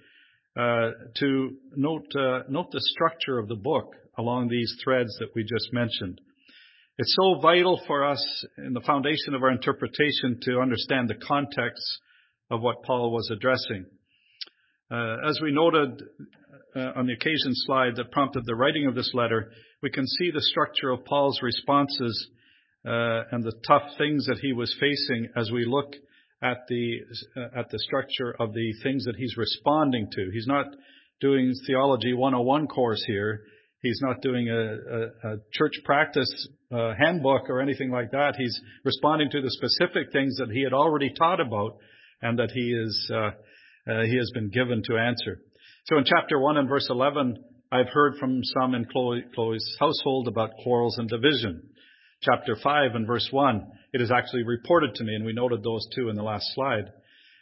Uh, 0.57 0.91
to 1.17 1.57
note 1.75 2.07
uh, 2.17 2.41
note 2.49 2.71
the 2.71 2.81
structure 2.81 3.41
of 3.41 3.49
the 3.49 3.57
book 3.57 3.93
along 4.17 4.49
these 4.49 4.73
threads 4.85 5.17
that 5.19 5.29
we 5.35 5.43
just 5.43 5.73
mentioned. 5.73 6.21
It's 6.97 7.17
so 7.21 7.41
vital 7.41 7.81
for 7.89 8.05
us 8.05 8.25
in 8.59 8.73
the 8.73 8.81
foundation 8.83 9.35
of 9.35 9.43
our 9.43 9.51
interpretation 9.51 10.39
to 10.43 10.61
understand 10.61 11.11
the 11.11 11.17
context 11.17 11.83
of 12.53 12.61
what 12.61 12.85
Paul 12.85 13.11
was 13.11 13.29
addressing. 13.33 13.87
Uh, 14.93 15.29
as 15.29 15.41
we 15.43 15.51
noted 15.51 16.01
on 16.77 17.07
the 17.07 17.15
occasion 17.15 17.53
slide 17.53 17.97
that 17.97 18.13
prompted 18.13 18.45
the 18.47 18.55
writing 18.55 18.87
of 18.87 18.95
this 18.95 19.11
letter, 19.13 19.51
we 19.83 19.91
can 19.91 20.07
see 20.07 20.31
the 20.31 20.41
structure 20.41 20.91
of 20.91 21.05
Paul's 21.05 21.41
responses 21.43 22.31
uh, 22.87 23.23
and 23.33 23.43
the 23.43 23.55
tough 23.67 23.83
things 23.99 24.27
that 24.27 24.39
he 24.39 24.53
was 24.53 24.75
facing 24.79 25.29
as 25.37 25.51
we 25.51 25.65
look 25.65 25.95
at 26.45 26.59
the 26.69 26.99
at 27.57 27.71
the 27.71 27.79
structure 27.79 28.37
of 28.39 28.53
the 28.53 28.73
things 28.83 29.05
that 29.07 29.17
he's 29.17 29.35
responding 29.37 30.09
to. 30.13 30.31
He's 30.33 30.47
not 30.47 30.67
doing 31.21 31.55
theology 31.67 32.13
101 32.13 32.67
course 32.67 33.03
here. 33.07 33.41
He's 33.81 34.01
not 34.03 34.21
doing 34.21 34.49
a, 34.49 34.55
a, 34.55 35.33
a 35.33 35.37
church 35.53 35.73
practice 35.85 36.49
uh, 36.73 36.93
handbook 36.99 37.49
or 37.49 37.61
anything 37.61 37.91
like 37.91 38.11
that. 38.13 38.35
He's 38.37 38.59
responding 38.85 39.31
to 39.31 39.41
the 39.41 39.51
specific 39.51 40.13
things 40.13 40.37
that 40.39 40.51
he 40.51 40.63
had 40.63 40.73
already 40.73 41.13
taught 41.19 41.41
about 41.41 41.79
and 42.21 42.39
that 42.39 42.51
he 42.51 42.73
is 42.73 43.11
uh, 43.13 43.31
uh, 43.91 44.03
he 44.03 44.17
has 44.17 44.31
been 44.35 44.51
given 44.51 44.83
to 44.85 44.99
answer. 44.99 45.41
So 45.87 45.97
in 45.99 46.05
chapter 46.05 46.39
one 46.39 46.59
and 46.59 46.69
verse 46.69 46.89
eleven, 46.91 47.43
I've 47.73 47.89
heard 47.89 48.17
from 48.19 48.41
some 48.43 48.75
in 48.75 48.85
Chloe, 48.85 49.25
Chloe's 49.35 49.77
household 49.81 50.29
about 50.29 50.51
quarrels 50.63 50.99
and 50.99 51.09
division. 51.09 51.71
Chapter 52.23 52.57
five 52.63 52.95
and 52.95 53.07
verse 53.07 53.29
one, 53.31 53.67
it 53.95 54.01
is 54.01 54.11
actually 54.11 54.43
reported 54.43 54.93
to 54.97 55.05
me, 55.05 55.15
and 55.15 55.25
we 55.25 55.33
noted 55.33 55.63
those 55.63 55.87
two 55.95 56.09
in 56.09 56.17
the 56.17 56.23
last 56.23 56.45
slide. 56.55 56.91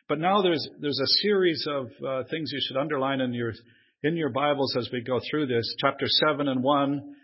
But 0.06 0.20
now 0.20 0.42
there's 0.42 0.68
there's 0.80 1.00
a 1.02 1.22
series 1.22 1.66
of 1.66 1.86
uh, 2.06 2.28
things 2.30 2.50
you 2.52 2.60
should 2.60 2.76
underline 2.76 3.22
in 3.22 3.32
your 3.32 3.54
in 4.02 4.16
your 4.16 4.28
Bibles 4.28 4.76
as 4.76 4.90
we 4.92 5.00
go 5.00 5.18
through 5.30 5.46
this. 5.46 5.74
Chapter 5.80 6.04
seven 6.06 6.48
and 6.48 6.62
one, 6.62 7.14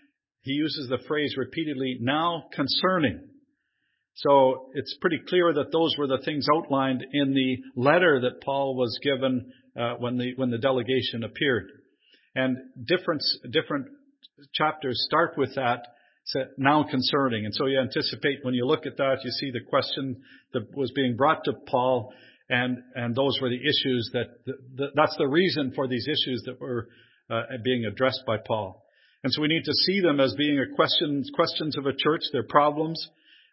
he 0.40 0.52
uses 0.52 0.88
the 0.88 1.04
phrase 1.06 1.34
repeatedly, 1.36 1.98
now 2.00 2.44
concerning. 2.54 3.20
So 4.14 4.70
it's 4.72 4.96
pretty 4.98 5.20
clear 5.28 5.52
that 5.52 5.72
those 5.72 5.94
were 5.98 6.06
the 6.06 6.22
things 6.24 6.46
outlined 6.52 7.04
in 7.12 7.34
the 7.34 7.58
letter 7.76 8.22
that 8.22 8.42
Paul 8.42 8.76
was 8.76 8.98
given 9.02 9.52
uh, 9.78 9.96
when 9.98 10.16
the 10.16 10.32
when 10.36 10.50
the 10.50 10.56
delegation 10.56 11.22
appeared. 11.22 11.66
And 12.34 12.56
different 12.82 13.22
different 13.52 13.88
chapters 14.54 15.04
start 15.06 15.34
with 15.36 15.54
that 15.56 15.86
now 16.56 16.84
concerning. 16.88 17.44
And 17.44 17.54
so 17.54 17.66
you 17.66 17.80
anticipate 17.80 18.38
when 18.42 18.54
you 18.54 18.66
look 18.66 18.86
at 18.86 18.96
that, 18.96 19.18
you 19.24 19.30
see 19.30 19.50
the 19.50 19.60
question 19.60 20.22
that 20.52 20.74
was 20.76 20.92
being 20.92 21.16
brought 21.16 21.44
to 21.44 21.52
Paul, 21.66 22.12
and 22.48 22.78
and 22.94 23.14
those 23.14 23.38
were 23.40 23.48
the 23.48 23.60
issues 23.60 24.10
that 24.12 24.44
the, 24.46 24.88
that's 24.94 25.16
the 25.18 25.26
reason 25.28 25.72
for 25.74 25.86
these 25.88 26.06
issues 26.06 26.42
that 26.46 26.60
were 26.60 26.88
uh, 27.30 27.42
being 27.64 27.84
addressed 27.84 28.22
by 28.26 28.36
Paul. 28.36 28.82
And 29.24 29.32
so 29.32 29.42
we 29.42 29.48
need 29.48 29.64
to 29.64 29.72
see 29.86 30.00
them 30.00 30.20
as 30.20 30.34
being 30.36 30.58
a 30.60 30.74
questions 30.74 31.30
questions 31.34 31.76
of 31.76 31.86
a 31.86 31.92
church, 31.92 32.22
their 32.32 32.44
problems, 32.44 33.08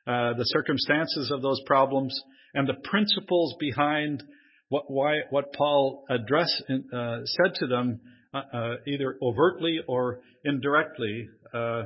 uh, 0.07 0.33
the 0.33 0.45
circumstances 0.45 1.31
of 1.31 1.41
those 1.41 1.61
problems, 1.65 2.19
and 2.53 2.67
the 2.67 2.75
principles 2.83 3.55
behind 3.59 4.23
what, 4.69 4.89
why, 4.89 5.21
what 5.29 5.53
Paul 5.53 6.05
addressed, 6.09 6.63
uh, 6.69 7.19
said 7.25 7.55
to 7.55 7.67
them, 7.67 7.99
uh, 8.33 8.41
uh, 8.53 8.75
either 8.87 9.17
overtly 9.21 9.79
or 9.87 10.19
indirectly, 10.43 11.29
uh, 11.53 11.83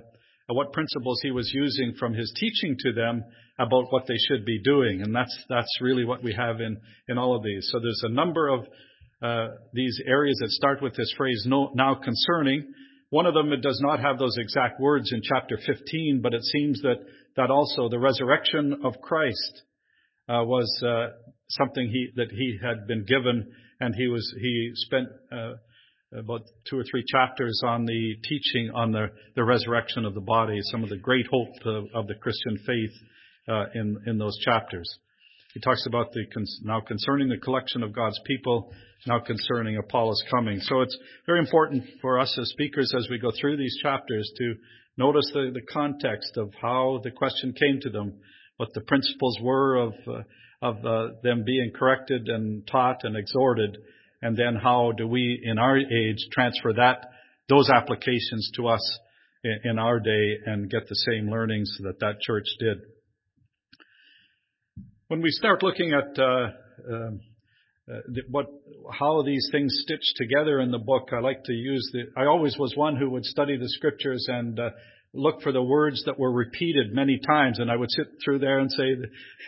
what 0.55 0.73
principles 0.73 1.19
he 1.21 1.31
was 1.31 1.51
using 1.53 1.93
from 1.99 2.13
his 2.13 2.33
teaching 2.39 2.75
to 2.79 2.93
them 2.93 3.23
about 3.59 3.91
what 3.91 4.07
they 4.07 4.17
should 4.27 4.45
be 4.45 4.61
doing. 4.61 5.01
And 5.01 5.15
that's, 5.15 5.37
that's 5.49 5.79
really 5.81 6.05
what 6.05 6.23
we 6.23 6.33
have 6.33 6.59
in, 6.61 6.77
in 7.07 7.17
all 7.17 7.35
of 7.35 7.43
these. 7.43 7.69
So 7.71 7.79
there's 7.79 8.03
a 8.03 8.09
number 8.09 8.47
of 8.47 8.65
uh, 9.21 9.47
these 9.73 10.01
areas 10.05 10.37
that 10.39 10.49
start 10.49 10.81
with 10.81 10.95
this 10.95 11.13
phrase, 11.17 11.43
no, 11.45 11.71
now 11.75 11.95
concerning. 11.95 12.73
One 13.09 13.25
of 13.25 13.33
them, 13.33 13.51
it 13.51 13.61
does 13.61 13.79
not 13.83 13.99
have 13.99 14.17
those 14.17 14.37
exact 14.37 14.79
words 14.79 15.11
in 15.11 15.21
chapter 15.23 15.57
15, 15.65 16.21
but 16.21 16.33
it 16.33 16.43
seems 16.43 16.81
that 16.83 16.97
that 17.35 17.51
also 17.51 17.89
the 17.89 17.99
resurrection 17.99 18.81
of 18.83 19.01
Christ 19.01 19.61
uh, 20.27 20.43
was 20.43 20.69
uh, 20.85 21.07
something 21.49 21.89
he, 21.89 22.09
that 22.15 22.31
he 22.31 22.57
had 22.61 22.87
been 22.87 23.05
given, 23.05 23.51
and 23.79 23.95
he 23.95 24.07
was 24.07 24.33
he 24.39 24.71
spent 24.75 25.07
uh, 25.31 25.53
about 26.17 26.41
two 26.69 26.79
or 26.79 26.83
three 26.89 27.03
chapters 27.07 27.61
on 27.65 27.85
the 27.85 28.15
teaching 28.27 28.71
on 28.73 28.91
the, 28.91 29.07
the 29.35 29.43
resurrection 29.43 30.05
of 30.05 30.13
the 30.13 30.21
body, 30.21 30.59
some 30.63 30.83
of 30.83 30.89
the 30.89 30.97
great 30.97 31.27
hope 31.31 31.53
of, 31.65 31.85
of 31.93 32.07
the 32.07 32.15
Christian 32.15 32.57
faith 32.65 32.91
uh, 33.47 33.65
in 33.75 33.97
in 34.07 34.17
those 34.17 34.37
chapters. 34.39 34.89
He 35.53 35.59
talks 35.59 35.85
about 35.87 36.11
the 36.11 36.25
now 36.63 36.81
concerning 36.81 37.29
the 37.29 37.37
collection 37.37 37.81
of 37.81 37.93
God's 37.93 38.19
people, 38.25 38.71
now 39.07 39.19
concerning 39.19 39.77
Apollos 39.77 40.23
coming. 40.29 40.59
So 40.59 40.81
it's 40.81 40.97
very 41.25 41.39
important 41.39 41.83
for 42.01 42.19
us 42.19 42.37
as 42.39 42.49
speakers 42.49 42.93
as 42.95 43.07
we 43.09 43.17
go 43.17 43.31
through 43.39 43.57
these 43.57 43.77
chapters 43.81 44.31
to 44.37 44.55
Notice 44.99 45.31
the, 45.33 45.51
the 45.53 45.61
context 45.61 46.35
of 46.35 46.51
how 46.61 46.99
the 47.05 47.11
question 47.11 47.53
came 47.53 47.79
to 47.83 47.89
them, 47.89 48.19
what 48.57 48.73
the 48.73 48.81
principles 48.81 49.37
were 49.41 49.77
of, 49.77 49.93
uh, 50.05 50.23
of 50.61 50.85
uh, 50.85 51.13
them 51.23 51.45
being 51.45 51.71
corrected 51.73 52.27
and 52.27 52.67
taught 52.67 53.05
and 53.05 53.15
exhorted, 53.15 53.77
and 54.21 54.37
then 54.37 54.55
how 54.55 54.91
do 54.91 55.07
we 55.07 55.41
in 55.43 55.57
our 55.57 55.77
age 55.77 56.27
transfer 56.31 56.73
that, 56.73 57.05
those 57.47 57.69
applications 57.69 58.51
to 58.55 58.67
us 58.67 58.99
in, 59.63 59.79
our 59.79 59.99
day 59.99 60.37
and 60.45 60.69
get 60.69 60.87
the 60.87 60.95
same 60.95 61.29
learnings 61.29 61.71
that 61.81 61.99
that 61.99 62.19
church 62.21 62.45
did. 62.59 62.77
When 65.07 65.21
we 65.21 65.31
start 65.31 65.63
looking 65.63 65.93
at 65.93 66.19
uh, 66.19 66.49
uh, 67.89 68.01
what 68.29 68.45
how 68.91 69.23
these 69.23 69.49
things 69.51 69.81
stitch 69.83 70.13
together 70.15 70.59
in 70.59 70.71
the 70.71 70.77
book. 70.77 71.09
I 71.11 71.19
like 71.19 71.43
to 71.45 71.53
use 71.53 71.89
the. 71.91 72.03
I 72.15 72.25
always 72.25 72.57
was 72.57 72.75
one 72.75 72.95
who 72.95 73.09
would 73.11 73.25
study 73.25 73.57
the 73.57 73.69
scriptures 73.69 74.27
and 74.29 74.59
uh, 74.59 74.69
look 75.13 75.41
for 75.41 75.51
the 75.51 75.63
words 75.63 76.03
that 76.05 76.19
were 76.19 76.31
repeated 76.31 76.93
many 76.93 77.19
times, 77.25 77.59
and 77.59 77.71
I 77.71 77.75
would 77.75 77.89
sit 77.91 78.07
through 78.23 78.39
there 78.39 78.59
and 78.59 78.71
say 78.71 78.95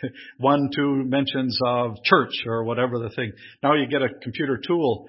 one, 0.38 0.70
two 0.74 1.04
mentions 1.04 1.58
of 1.64 1.96
church 2.04 2.32
or 2.46 2.64
whatever 2.64 2.98
the 2.98 3.10
thing. 3.14 3.32
Now 3.62 3.74
you 3.74 3.86
get 3.86 4.02
a 4.02 4.08
computer 4.22 4.60
tool. 4.64 5.08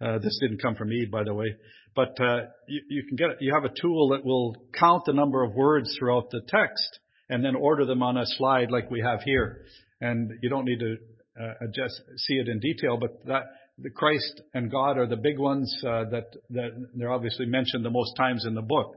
Uh, 0.00 0.18
this 0.18 0.38
didn't 0.40 0.62
come 0.62 0.76
from 0.76 0.90
me, 0.90 1.06
by 1.10 1.24
the 1.24 1.34
way, 1.34 1.56
but 1.96 2.16
uh, 2.20 2.42
you, 2.68 2.82
you 2.88 3.02
can 3.08 3.16
get 3.16 3.40
you 3.40 3.52
have 3.52 3.64
a 3.64 3.74
tool 3.80 4.10
that 4.10 4.24
will 4.24 4.54
count 4.78 5.04
the 5.06 5.12
number 5.12 5.42
of 5.42 5.54
words 5.54 5.94
throughout 5.98 6.30
the 6.30 6.40
text 6.46 7.00
and 7.28 7.44
then 7.44 7.56
order 7.56 7.84
them 7.84 8.02
on 8.02 8.16
a 8.16 8.24
slide 8.24 8.70
like 8.70 8.90
we 8.90 9.00
have 9.00 9.20
here. 9.22 9.64
And 10.00 10.30
you 10.40 10.48
don't 10.48 10.64
need 10.64 10.78
to 10.78 10.96
uh, 11.40 11.66
just 11.74 12.00
see 12.16 12.34
it 12.34 12.48
in 12.48 12.60
detail, 12.60 12.96
but 13.00 13.24
that 13.26 13.42
the 13.78 13.90
Christ 13.90 14.40
and 14.54 14.70
God 14.70 14.98
are 14.98 15.06
the 15.06 15.16
big 15.16 15.38
ones 15.38 15.74
uh, 15.84 16.04
that 16.10 16.26
that 16.50 16.70
they're 16.94 17.12
obviously 17.12 17.46
mentioned 17.46 17.84
the 17.84 17.90
most 17.90 18.14
times 18.16 18.44
in 18.46 18.54
the 18.54 18.62
book. 18.62 18.94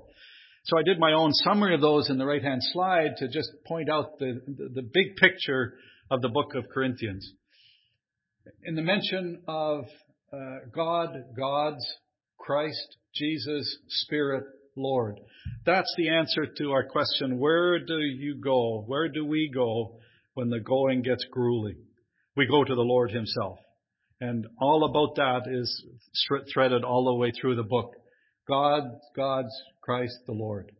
So 0.64 0.78
I 0.78 0.84
did 0.84 1.00
my 1.00 1.14
own 1.14 1.34
summary 1.34 1.74
of 1.74 1.82
those 1.82 2.10
in 2.10 2.18
the 2.18 2.26
right 2.26 2.44
hand 2.44 2.62
slide 2.64 3.18
to 3.18 3.28
just 3.28 3.52
point 3.66 3.90
out 3.90 4.20
the, 4.20 4.42
the, 4.46 4.70
the 4.76 4.82
big 4.82 5.16
picture 5.18 5.74
of 6.10 6.22
the 6.22 6.30
book 6.30 6.54
of 6.56 6.66
Corinthians. 6.74 7.32
In 8.64 8.76
the 8.76 8.82
mention 8.82 9.42
of 9.48 9.86
uh, 10.34 10.38
God, 10.74 11.10
God's, 11.38 11.86
Christ, 12.38 12.98
Jesus, 13.16 13.78
Spirit, 13.88 14.44
Lord. 14.76 15.20
That's 15.66 15.94
the 15.98 16.10
answer 16.10 16.46
to 16.58 16.72
our 16.72 16.86
question, 16.86 17.40
where 17.40 17.80
do 17.80 17.98
you 17.98 18.40
go? 18.42 18.84
Where 18.88 19.10
do 19.10 19.26
we 19.26 19.52
go 19.54 19.98
when 20.34 20.50
the 20.50 20.60
going 20.60 21.02
gets 21.02 21.26
grueling? 21.30 21.78
we 22.36 22.48
go 22.48 22.64
to 22.64 22.76
the 22.76 22.82
Lord 22.82 23.12
Himself. 23.12 23.60
And 24.20 24.46
all 24.60 24.86
about 24.86 25.16
that 25.16 25.52
is 25.52 25.86
threaded 26.54 26.84
all 26.84 27.06
the 27.06 27.16
way 27.16 27.32
through 27.32 27.56
the 27.56 27.64
book. 27.64 27.94
God, 28.48 28.84
God's 29.16 29.54
Christ 29.82 30.16
the 30.26 30.34
Lord. 30.34 30.72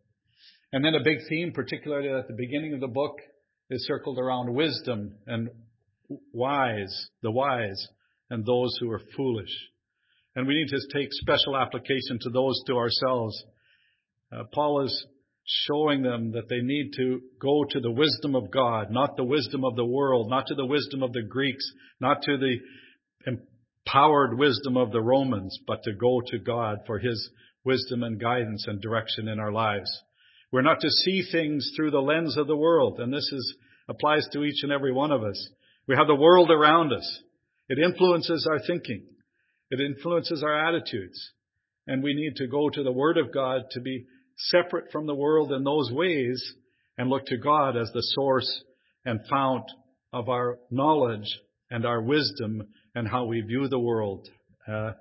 And 0.72 0.84
then 0.84 0.94
a 0.94 1.04
big 1.04 1.18
theme, 1.28 1.52
particularly 1.52 2.08
at 2.08 2.28
the 2.28 2.34
beginning 2.34 2.72
of 2.72 2.80
the 2.80 2.88
book, 2.88 3.16
is 3.68 3.86
circled 3.86 4.18
around 4.18 4.54
wisdom 4.54 5.16
and 5.26 5.50
wise, 6.32 7.08
the 7.22 7.30
wise, 7.30 7.88
and 8.30 8.44
those 8.44 8.76
who 8.80 8.90
are 8.90 9.00
foolish. 9.16 9.54
And 10.34 10.46
we 10.46 10.54
need 10.54 10.68
to 10.68 10.98
take 10.98 11.08
special 11.12 11.56
application 11.56 12.18
to 12.22 12.30
those 12.30 12.62
to 12.66 12.76
ourselves. 12.76 13.44
Uh, 14.32 14.44
Paul 14.52 14.84
is 14.86 15.06
showing 15.44 16.02
them 16.02 16.32
that 16.32 16.48
they 16.48 16.60
need 16.60 16.92
to 16.96 17.20
go 17.40 17.64
to 17.68 17.80
the 17.80 17.90
wisdom 17.90 18.34
of 18.34 18.50
God, 18.50 18.90
not 18.90 19.16
the 19.16 19.24
wisdom 19.24 19.64
of 19.64 19.76
the 19.76 19.84
world, 19.84 20.30
not 20.30 20.46
to 20.46 20.54
the 20.54 20.64
wisdom 20.64 21.02
of 21.02 21.12
the 21.12 21.22
Greeks, 21.22 21.64
not 22.00 22.22
to 22.22 22.38
the 22.38 22.56
empowered 23.26 24.38
wisdom 24.38 24.76
of 24.76 24.92
the 24.92 25.00
Romans, 25.00 25.58
but 25.66 25.82
to 25.82 25.92
go 25.92 26.20
to 26.28 26.38
God 26.38 26.78
for 26.86 26.98
His 26.98 27.30
wisdom 27.64 28.02
and 28.02 28.20
guidance 28.20 28.66
and 28.66 28.80
direction 28.80 29.28
in 29.28 29.38
our 29.38 29.52
lives. 29.52 29.90
We're 30.50 30.62
not 30.62 30.80
to 30.80 30.90
see 30.90 31.22
things 31.30 31.72
through 31.74 31.92
the 31.92 32.00
lens 32.00 32.36
of 32.36 32.46
the 32.46 32.56
world, 32.56 33.00
and 33.00 33.12
this 33.12 33.28
is, 33.32 33.56
applies 33.88 34.26
to 34.32 34.44
each 34.44 34.62
and 34.62 34.72
every 34.72 34.92
one 34.92 35.10
of 35.10 35.22
us. 35.22 35.48
We 35.86 35.96
have 35.96 36.06
the 36.06 36.14
world 36.14 36.50
around 36.50 36.92
us. 36.92 37.22
It 37.68 37.78
influences 37.78 38.46
our 38.50 38.60
thinking. 38.66 39.04
It 39.70 39.80
influences 39.80 40.42
our 40.42 40.68
attitudes. 40.68 41.18
And 41.86 42.02
we 42.02 42.14
need 42.14 42.36
to 42.36 42.46
go 42.46 42.68
to 42.68 42.82
the 42.82 42.92
Word 42.92 43.18
of 43.18 43.32
God 43.32 43.62
to 43.72 43.80
be 43.80 44.06
separate 44.36 44.92
from 44.92 45.06
the 45.06 45.14
world 45.14 45.52
in 45.52 45.64
those 45.64 45.90
ways 45.90 46.54
and 46.98 47.08
look 47.08 47.26
to 47.26 47.36
God 47.36 47.76
as 47.76 47.90
the 47.92 48.02
source 48.02 48.62
and 49.04 49.20
fount 49.28 49.64
of 50.12 50.28
our 50.28 50.58
knowledge 50.70 51.40
and 51.70 51.86
our 51.86 52.02
wisdom 52.02 52.62
and 52.94 53.08
how 53.08 53.24
we 53.24 53.40
view 53.40 53.68
the 53.68 53.78
world. 53.78 54.28
Uh, 54.68 54.92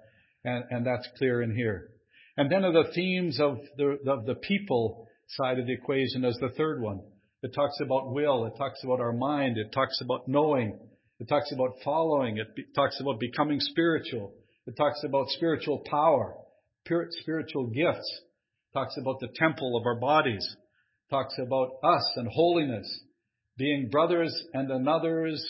and, 0.44 0.64
and, 0.70 0.86
that's 0.86 1.08
clear 1.18 1.42
in 1.42 1.56
here. 1.56 1.90
And 2.38 2.52
then 2.52 2.64
are 2.64 2.72
the 2.72 2.92
themes 2.94 3.40
of 3.40 3.60
the, 3.78 3.98
of 4.08 4.26
the 4.26 4.36
people 4.36 5.08
side 5.28 5.60
of 5.60 5.68
the 5.68 5.74
equation 5.74 6.26
as 6.26 6.38
the 6.38 6.50
third 6.50 6.82
one. 6.82 7.02
It 7.44 7.54
talks 7.54 7.80
about 7.82 8.12
will. 8.12 8.46
It 8.46 8.54
talks 8.58 8.84
about 8.84 9.00
our 9.00 9.14
mind. 9.14 9.58
It 9.58 9.72
talks 9.72 10.00
about 10.02 10.28
knowing. 10.28 10.80
It 11.20 11.28
talks 11.28 11.52
about 11.52 11.76
following. 11.84 12.38
It 12.38 12.56
be, 12.56 12.66
talks 12.76 13.00
about 13.00 13.20
becoming 13.20 13.60
spiritual. 13.60 14.34
It 14.68 14.76
talks 14.78 15.04
about 15.04 15.30
spiritual 15.30 15.84
power, 15.90 16.36
spiritual 16.86 17.68
gifts 17.68 18.22
talks 18.74 18.96
about 18.98 19.20
the 19.20 19.30
temple 19.36 19.78
of 19.78 19.86
our 19.86 20.00
bodies, 20.00 20.56
talks 21.10 21.36
about 21.40 21.72
us 21.84 22.12
and 22.16 22.28
holiness, 22.32 23.02
being 23.62 23.90
brothers 23.90 24.34
and 24.56 24.72
another's, 24.72 25.46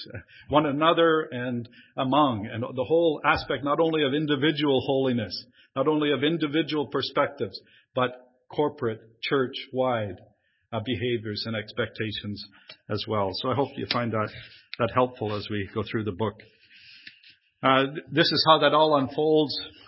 one 0.49 0.65
another 0.65 1.29
and 1.31 1.67
among, 1.95 2.45
and 2.45 2.61
the 2.61 2.83
whole 2.83 3.21
aspect 3.23 3.63
not 3.63 3.79
only 3.79 4.03
of 4.03 4.13
individual 4.13 4.81
holiness, 4.85 5.45
not 5.77 5.87
only 5.87 6.11
of 6.11 6.21
individual 6.21 6.87
perspectives, 6.87 7.57
but 7.95 8.09
corporate, 8.53 8.99
church-wide 9.21 10.17
uh, 10.73 10.81
behaviors 10.85 11.43
and 11.45 11.55
expectations 11.55 12.45
as 12.89 13.01
well. 13.07 13.31
So 13.35 13.49
I 13.49 13.55
hope 13.55 13.69
you 13.77 13.87
find 13.93 14.11
that, 14.11 14.29
that 14.79 14.91
helpful 14.93 15.33
as 15.33 15.47
we 15.49 15.69
go 15.73 15.81
through 15.89 16.03
the 16.03 16.11
book. 16.11 16.35
Uh, 17.63 17.85
this 18.11 18.29
is 18.29 18.45
how 18.45 18.59
that 18.59 18.73
all 18.73 18.97
unfolds. 18.97 19.57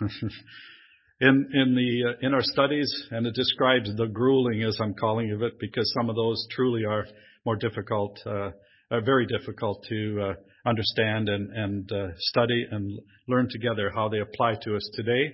in 1.20 1.48
in 1.52 1.74
the 1.74 2.10
uh, 2.10 2.26
in 2.26 2.32
our 2.32 2.42
studies, 2.42 2.90
and 3.10 3.26
it 3.26 3.34
describes 3.34 3.94
the 3.96 4.06
grueling, 4.06 4.62
as 4.62 4.78
I'm 4.80 4.94
calling 4.94 5.30
of 5.32 5.42
it, 5.42 5.58
because 5.60 5.92
some 5.94 6.08
of 6.08 6.16
those 6.16 6.46
truly 6.50 6.84
are 6.84 7.06
more 7.44 7.56
difficult, 7.56 8.18
uh, 8.26 8.50
are 8.90 9.02
very 9.04 9.26
difficult 9.26 9.84
to 9.88 10.20
uh, 10.22 10.68
understand 10.68 11.28
and 11.28 11.90
uh, 11.92 12.08
study 12.18 12.66
and 12.70 12.98
learn 13.28 13.48
together 13.50 13.90
how 13.94 14.08
they 14.08 14.20
apply 14.20 14.54
to 14.62 14.76
us 14.76 14.90
today. 14.94 15.32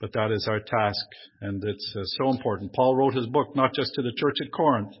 But 0.00 0.12
that 0.14 0.30
is 0.32 0.46
our 0.48 0.60
task, 0.60 1.06
and 1.42 1.62
it's 1.62 1.94
uh, 1.94 2.02
so 2.04 2.30
important. 2.30 2.72
Paul 2.72 2.96
wrote 2.96 3.14
his 3.14 3.26
book 3.26 3.54
not 3.54 3.74
just 3.74 3.92
to 3.94 4.02
the 4.02 4.12
church 4.16 4.36
at 4.40 4.52
Corinth; 4.52 4.94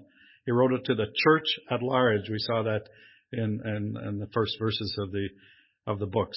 he 0.44 0.52
wrote 0.52 0.72
it 0.72 0.84
to 0.84 0.94
the 0.94 1.06
church 1.24 1.46
at 1.70 1.82
large. 1.82 2.28
We 2.28 2.38
saw 2.38 2.62
that 2.64 2.82
in 3.32 4.18
the 4.18 4.28
first 4.34 4.56
verses 4.60 4.94
of 4.98 5.10
the 5.12 5.28
of 5.86 5.98
the 5.98 6.06
book. 6.06 6.32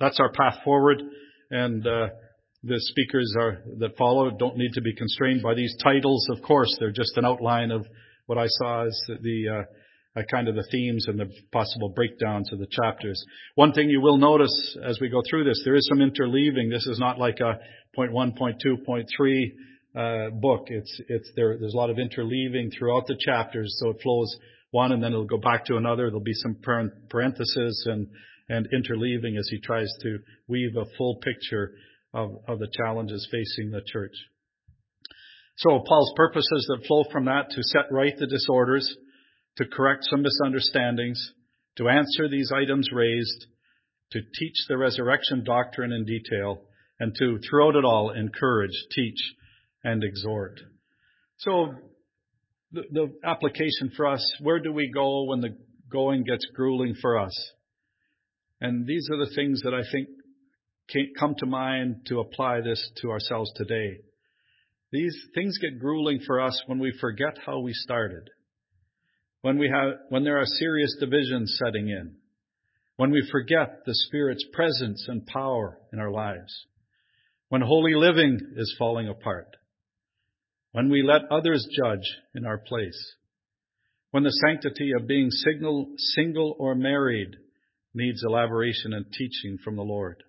That's 0.00 0.18
our 0.18 0.32
path 0.32 0.58
forward, 0.64 1.02
and 1.50 1.86
uh, 1.86 2.08
the 2.62 2.80
speakers 2.80 3.32
are, 3.38 3.62
that 3.78 3.96
follow 3.96 4.30
don't 4.36 4.56
need 4.56 4.72
to 4.74 4.80
be 4.80 4.94
constrained 4.94 5.42
by 5.42 5.54
these 5.54 5.76
titles. 5.82 6.26
Of 6.30 6.42
course, 6.42 6.74
they're 6.80 6.90
just 6.90 7.16
an 7.16 7.24
outline 7.24 7.70
of 7.70 7.86
what 8.26 8.38
I 8.38 8.46
saw 8.46 8.86
as 8.86 9.00
the 9.22 9.48
uh, 9.48 10.20
uh, 10.20 10.22
kind 10.30 10.48
of 10.48 10.54
the 10.54 10.66
themes 10.70 11.06
and 11.08 11.18
the 11.18 11.30
possible 11.52 11.90
breakdowns 11.90 12.52
of 12.52 12.58
the 12.58 12.66
chapters. 12.70 13.22
One 13.54 13.72
thing 13.72 13.90
you 13.90 14.00
will 14.00 14.16
notice 14.16 14.76
as 14.84 14.98
we 15.00 15.08
go 15.08 15.22
through 15.28 15.44
this, 15.44 15.60
there 15.64 15.74
is 15.74 15.86
some 15.88 15.98
interleaving. 15.98 16.70
This 16.70 16.86
is 16.86 16.98
not 16.98 17.18
like 17.18 17.40
a 17.40 17.58
point 17.94 18.12
one, 18.12 18.32
point 18.32 18.56
two, 18.62 18.78
point 18.84 19.08
three 19.16 19.52
uh, 19.94 20.30
book. 20.30 20.66
It's 20.68 21.00
it's 21.08 21.30
there. 21.36 21.56
There's 21.58 21.74
a 21.74 21.76
lot 21.76 21.90
of 21.90 21.96
interleaving 21.96 22.70
throughout 22.76 23.06
the 23.06 23.16
chapters, 23.18 23.76
so 23.80 23.90
it 23.90 24.00
flows 24.02 24.36
one 24.70 24.92
and 24.92 25.02
then 25.02 25.12
it'll 25.12 25.24
go 25.24 25.38
back 25.38 25.64
to 25.66 25.76
another. 25.76 26.06
There'll 26.06 26.20
be 26.20 26.34
some 26.34 26.56
parentheses 27.08 27.86
and 27.90 28.08
and 28.48 28.68
interleaving 28.72 29.38
as 29.38 29.48
he 29.50 29.60
tries 29.60 29.92
to 30.02 30.18
weave 30.48 30.76
a 30.76 30.84
full 30.96 31.16
picture 31.16 31.72
of, 32.14 32.36
of 32.46 32.58
the 32.58 32.68
challenges 32.72 33.28
facing 33.30 33.70
the 33.70 33.82
church. 33.86 34.12
So 35.56 35.82
Paul's 35.86 36.12
purposes 36.16 36.66
that 36.68 36.86
flow 36.86 37.04
from 37.10 37.24
that 37.26 37.50
to 37.50 37.62
set 37.62 37.90
right 37.90 38.12
the 38.18 38.26
disorders, 38.26 38.94
to 39.56 39.64
correct 39.66 40.04
some 40.04 40.22
misunderstandings, 40.22 41.32
to 41.76 41.88
answer 41.88 42.28
these 42.28 42.52
items 42.54 42.88
raised, 42.92 43.46
to 44.12 44.20
teach 44.38 44.56
the 44.68 44.76
resurrection 44.76 45.44
doctrine 45.44 45.92
in 45.92 46.04
detail, 46.04 46.62
and 47.00 47.14
to, 47.18 47.38
throughout 47.48 47.74
it 47.74 47.84
all, 47.84 48.10
encourage, 48.10 48.70
teach, 48.94 49.18
and 49.82 50.04
exhort. 50.04 50.60
So, 51.38 51.74
the, 52.72 52.82
the 52.90 53.14
application 53.24 53.92
for 53.96 54.06
us, 54.06 54.30
where 54.40 54.60
do 54.60 54.72
we 54.72 54.90
go 54.92 55.24
when 55.24 55.40
the 55.40 55.56
going 55.90 56.24
gets 56.24 56.46
grueling 56.54 56.94
for 57.00 57.18
us? 57.18 57.52
And 58.60 58.86
these 58.86 59.08
are 59.10 59.18
the 59.18 59.32
things 59.34 59.62
that 59.62 59.74
I 59.74 59.82
think 59.90 60.08
come 61.18 61.34
to 61.38 61.46
mind 61.46 62.06
to 62.06 62.20
apply 62.20 62.60
this 62.60 62.90
to 63.02 63.10
ourselves 63.10 63.52
today. 63.56 63.98
These 64.96 65.26
things 65.34 65.58
get 65.58 65.78
grueling 65.78 66.20
for 66.26 66.40
us 66.40 66.58
when 66.64 66.78
we 66.78 66.90
forget 66.98 67.36
how 67.44 67.58
we 67.58 67.74
started. 67.74 68.30
When 69.42 69.58
we 69.58 69.68
have, 69.68 69.98
when 70.08 70.24
there 70.24 70.38
are 70.38 70.46
serious 70.46 70.96
divisions 70.98 71.54
setting 71.62 71.90
in. 71.90 72.14
When 72.96 73.10
we 73.10 73.28
forget 73.30 73.82
the 73.84 73.94
Spirit's 73.94 74.46
presence 74.54 75.04
and 75.06 75.26
power 75.26 75.78
in 75.92 75.98
our 75.98 76.10
lives. 76.10 76.50
When 77.50 77.60
holy 77.60 77.94
living 77.94 78.40
is 78.56 78.74
falling 78.78 79.06
apart. 79.06 79.58
When 80.72 80.88
we 80.88 81.02
let 81.02 81.30
others 81.30 81.68
judge 81.76 82.10
in 82.34 82.46
our 82.46 82.56
place. 82.56 83.16
When 84.12 84.22
the 84.22 84.30
sanctity 84.46 84.92
of 84.98 85.06
being 85.06 85.30
single, 85.30 85.90
single 86.14 86.56
or 86.58 86.74
married 86.74 87.36
needs 87.92 88.24
elaboration 88.26 88.94
and 88.94 89.04
teaching 89.12 89.58
from 89.62 89.76
the 89.76 89.82
Lord 89.82 90.22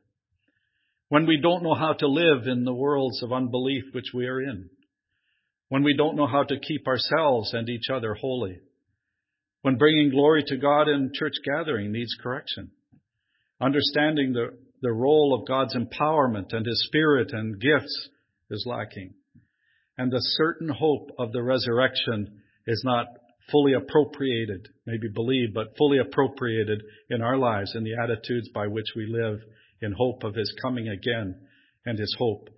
when 1.09 1.25
we 1.25 1.39
don't 1.41 1.63
know 1.63 1.73
how 1.73 1.93
to 1.93 2.07
live 2.07 2.47
in 2.47 2.65
the 2.65 2.73
worlds 2.73 3.23
of 3.23 3.31
unbelief 3.31 3.83
which 3.93 4.11
we 4.13 4.27
are 4.27 4.41
in, 4.41 4.69
when 5.69 5.83
we 5.83 5.95
don't 5.95 6.15
know 6.15 6.27
how 6.27 6.43
to 6.43 6.59
keep 6.59 6.87
ourselves 6.87 7.53
and 7.53 7.69
each 7.69 7.89
other 7.93 8.13
holy, 8.13 8.59
when 9.61 9.77
bringing 9.77 10.11
glory 10.11 10.43
to 10.47 10.57
God 10.57 10.87
in 10.87 11.11
church 11.13 11.35
gathering 11.43 11.91
needs 11.91 12.15
correction, 12.21 12.71
understanding 13.59 14.33
the, 14.33 14.57
the 14.81 14.91
role 14.91 15.37
of 15.37 15.47
God's 15.47 15.75
empowerment 15.75 16.53
and 16.53 16.65
His 16.65 16.85
Spirit 16.87 17.31
and 17.31 17.59
gifts 17.59 18.09
is 18.49 18.65
lacking, 18.67 19.13
and 19.97 20.11
the 20.11 20.21
certain 20.21 20.69
hope 20.69 21.09
of 21.17 21.31
the 21.31 21.41
resurrection 21.41 22.41
is 22.65 22.81
not 22.85 23.07
fully 23.51 23.73
appropriated, 23.73 24.67
maybe 24.85 25.07
believed, 25.13 25.53
but 25.53 25.77
fully 25.77 25.99
appropriated 25.99 26.81
in 27.09 27.21
our 27.21 27.37
lives 27.37 27.73
and 27.75 27.85
the 27.85 27.95
attitudes 28.01 28.49
by 28.53 28.67
which 28.67 28.87
we 28.95 29.05
live 29.07 29.39
in 29.81 29.91
hope 29.91 30.23
of 30.23 30.35
his 30.35 30.53
coming 30.61 30.87
again 30.87 31.35
and 31.85 31.97
his 31.97 32.15
hope 32.17 32.49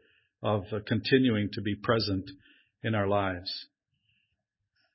of 0.41 0.63
uh, 0.71 0.79
continuing 0.87 1.49
to 1.53 1.61
be 1.61 1.75
present 1.75 2.29
in 2.83 2.95
our 2.95 3.07
lives. 3.07 3.51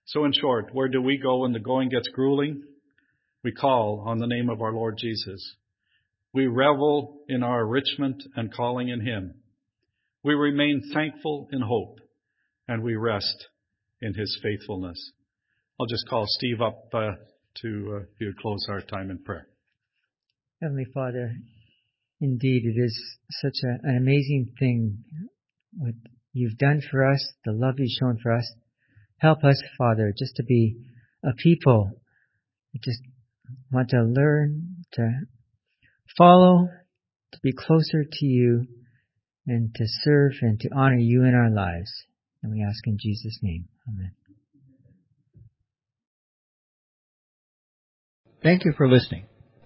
So 0.06 0.24
in 0.24 0.32
short, 0.32 0.70
where 0.72 0.88
do 0.88 1.00
we 1.00 1.18
go 1.18 1.40
when 1.40 1.52
the 1.52 1.60
going 1.60 1.88
gets 1.88 2.08
grueling? 2.08 2.62
We 3.42 3.52
call 3.52 4.04
on 4.06 4.18
the 4.18 4.26
name 4.26 4.48
of 4.50 4.60
our 4.60 4.72
Lord 4.72 4.96
Jesus. 4.98 5.56
We 6.32 6.46
revel 6.46 7.20
in 7.28 7.42
our 7.42 7.62
enrichment 7.62 8.22
and 8.34 8.52
calling 8.52 8.88
in 8.88 9.00
him. 9.00 9.34
We 10.22 10.34
remain 10.34 10.82
thankful 10.92 11.48
in 11.52 11.60
hope 11.60 11.98
and 12.66 12.82
we 12.82 12.96
rest 12.96 13.48
in 14.00 14.14
his 14.14 14.38
faithfulness. 14.42 15.12
I'll 15.78 15.86
just 15.86 16.08
call 16.08 16.24
Steve 16.26 16.60
up 16.60 16.88
uh, 16.92 17.12
to 17.62 18.00
uh, 18.00 18.24
close 18.40 18.66
our 18.68 18.80
time 18.80 19.10
in 19.10 19.18
prayer. 19.18 19.48
Heavenly 20.62 20.86
Father, 20.92 21.34
Indeed, 22.20 22.64
it 22.64 22.80
is 22.80 22.98
such 23.42 23.56
a, 23.64 23.88
an 23.88 23.96
amazing 23.96 24.52
thing 24.58 25.04
what 25.76 25.94
you've 26.32 26.58
done 26.58 26.80
for 26.90 27.04
us, 27.04 27.32
the 27.44 27.52
love 27.52 27.74
you've 27.78 27.90
shown 27.98 28.18
for 28.22 28.32
us. 28.32 28.50
Help 29.18 29.44
us, 29.44 29.62
Father, 29.76 30.12
just 30.16 30.36
to 30.36 30.42
be 30.42 30.76
a 31.24 31.32
people 31.34 31.90
just 32.82 33.00
want 33.72 33.90
to 33.90 34.02
learn, 34.02 34.76
to 34.92 35.10
follow, 36.16 36.68
to 37.32 37.38
be 37.42 37.52
closer 37.52 38.04
to 38.10 38.26
you, 38.26 38.66
and 39.46 39.74
to 39.74 39.84
serve 39.86 40.32
and 40.40 40.58
to 40.60 40.68
honor 40.74 40.98
you 40.98 41.22
in 41.24 41.34
our 41.34 41.50
lives. 41.50 41.92
And 42.42 42.52
we 42.52 42.62
ask 42.62 42.86
in 42.86 42.98
Jesus' 42.98 43.38
name. 43.42 43.68
Amen. 43.88 44.12
Thank 48.42 48.64
you 48.64 48.72
for 48.76 48.88
listening. 48.88 49.24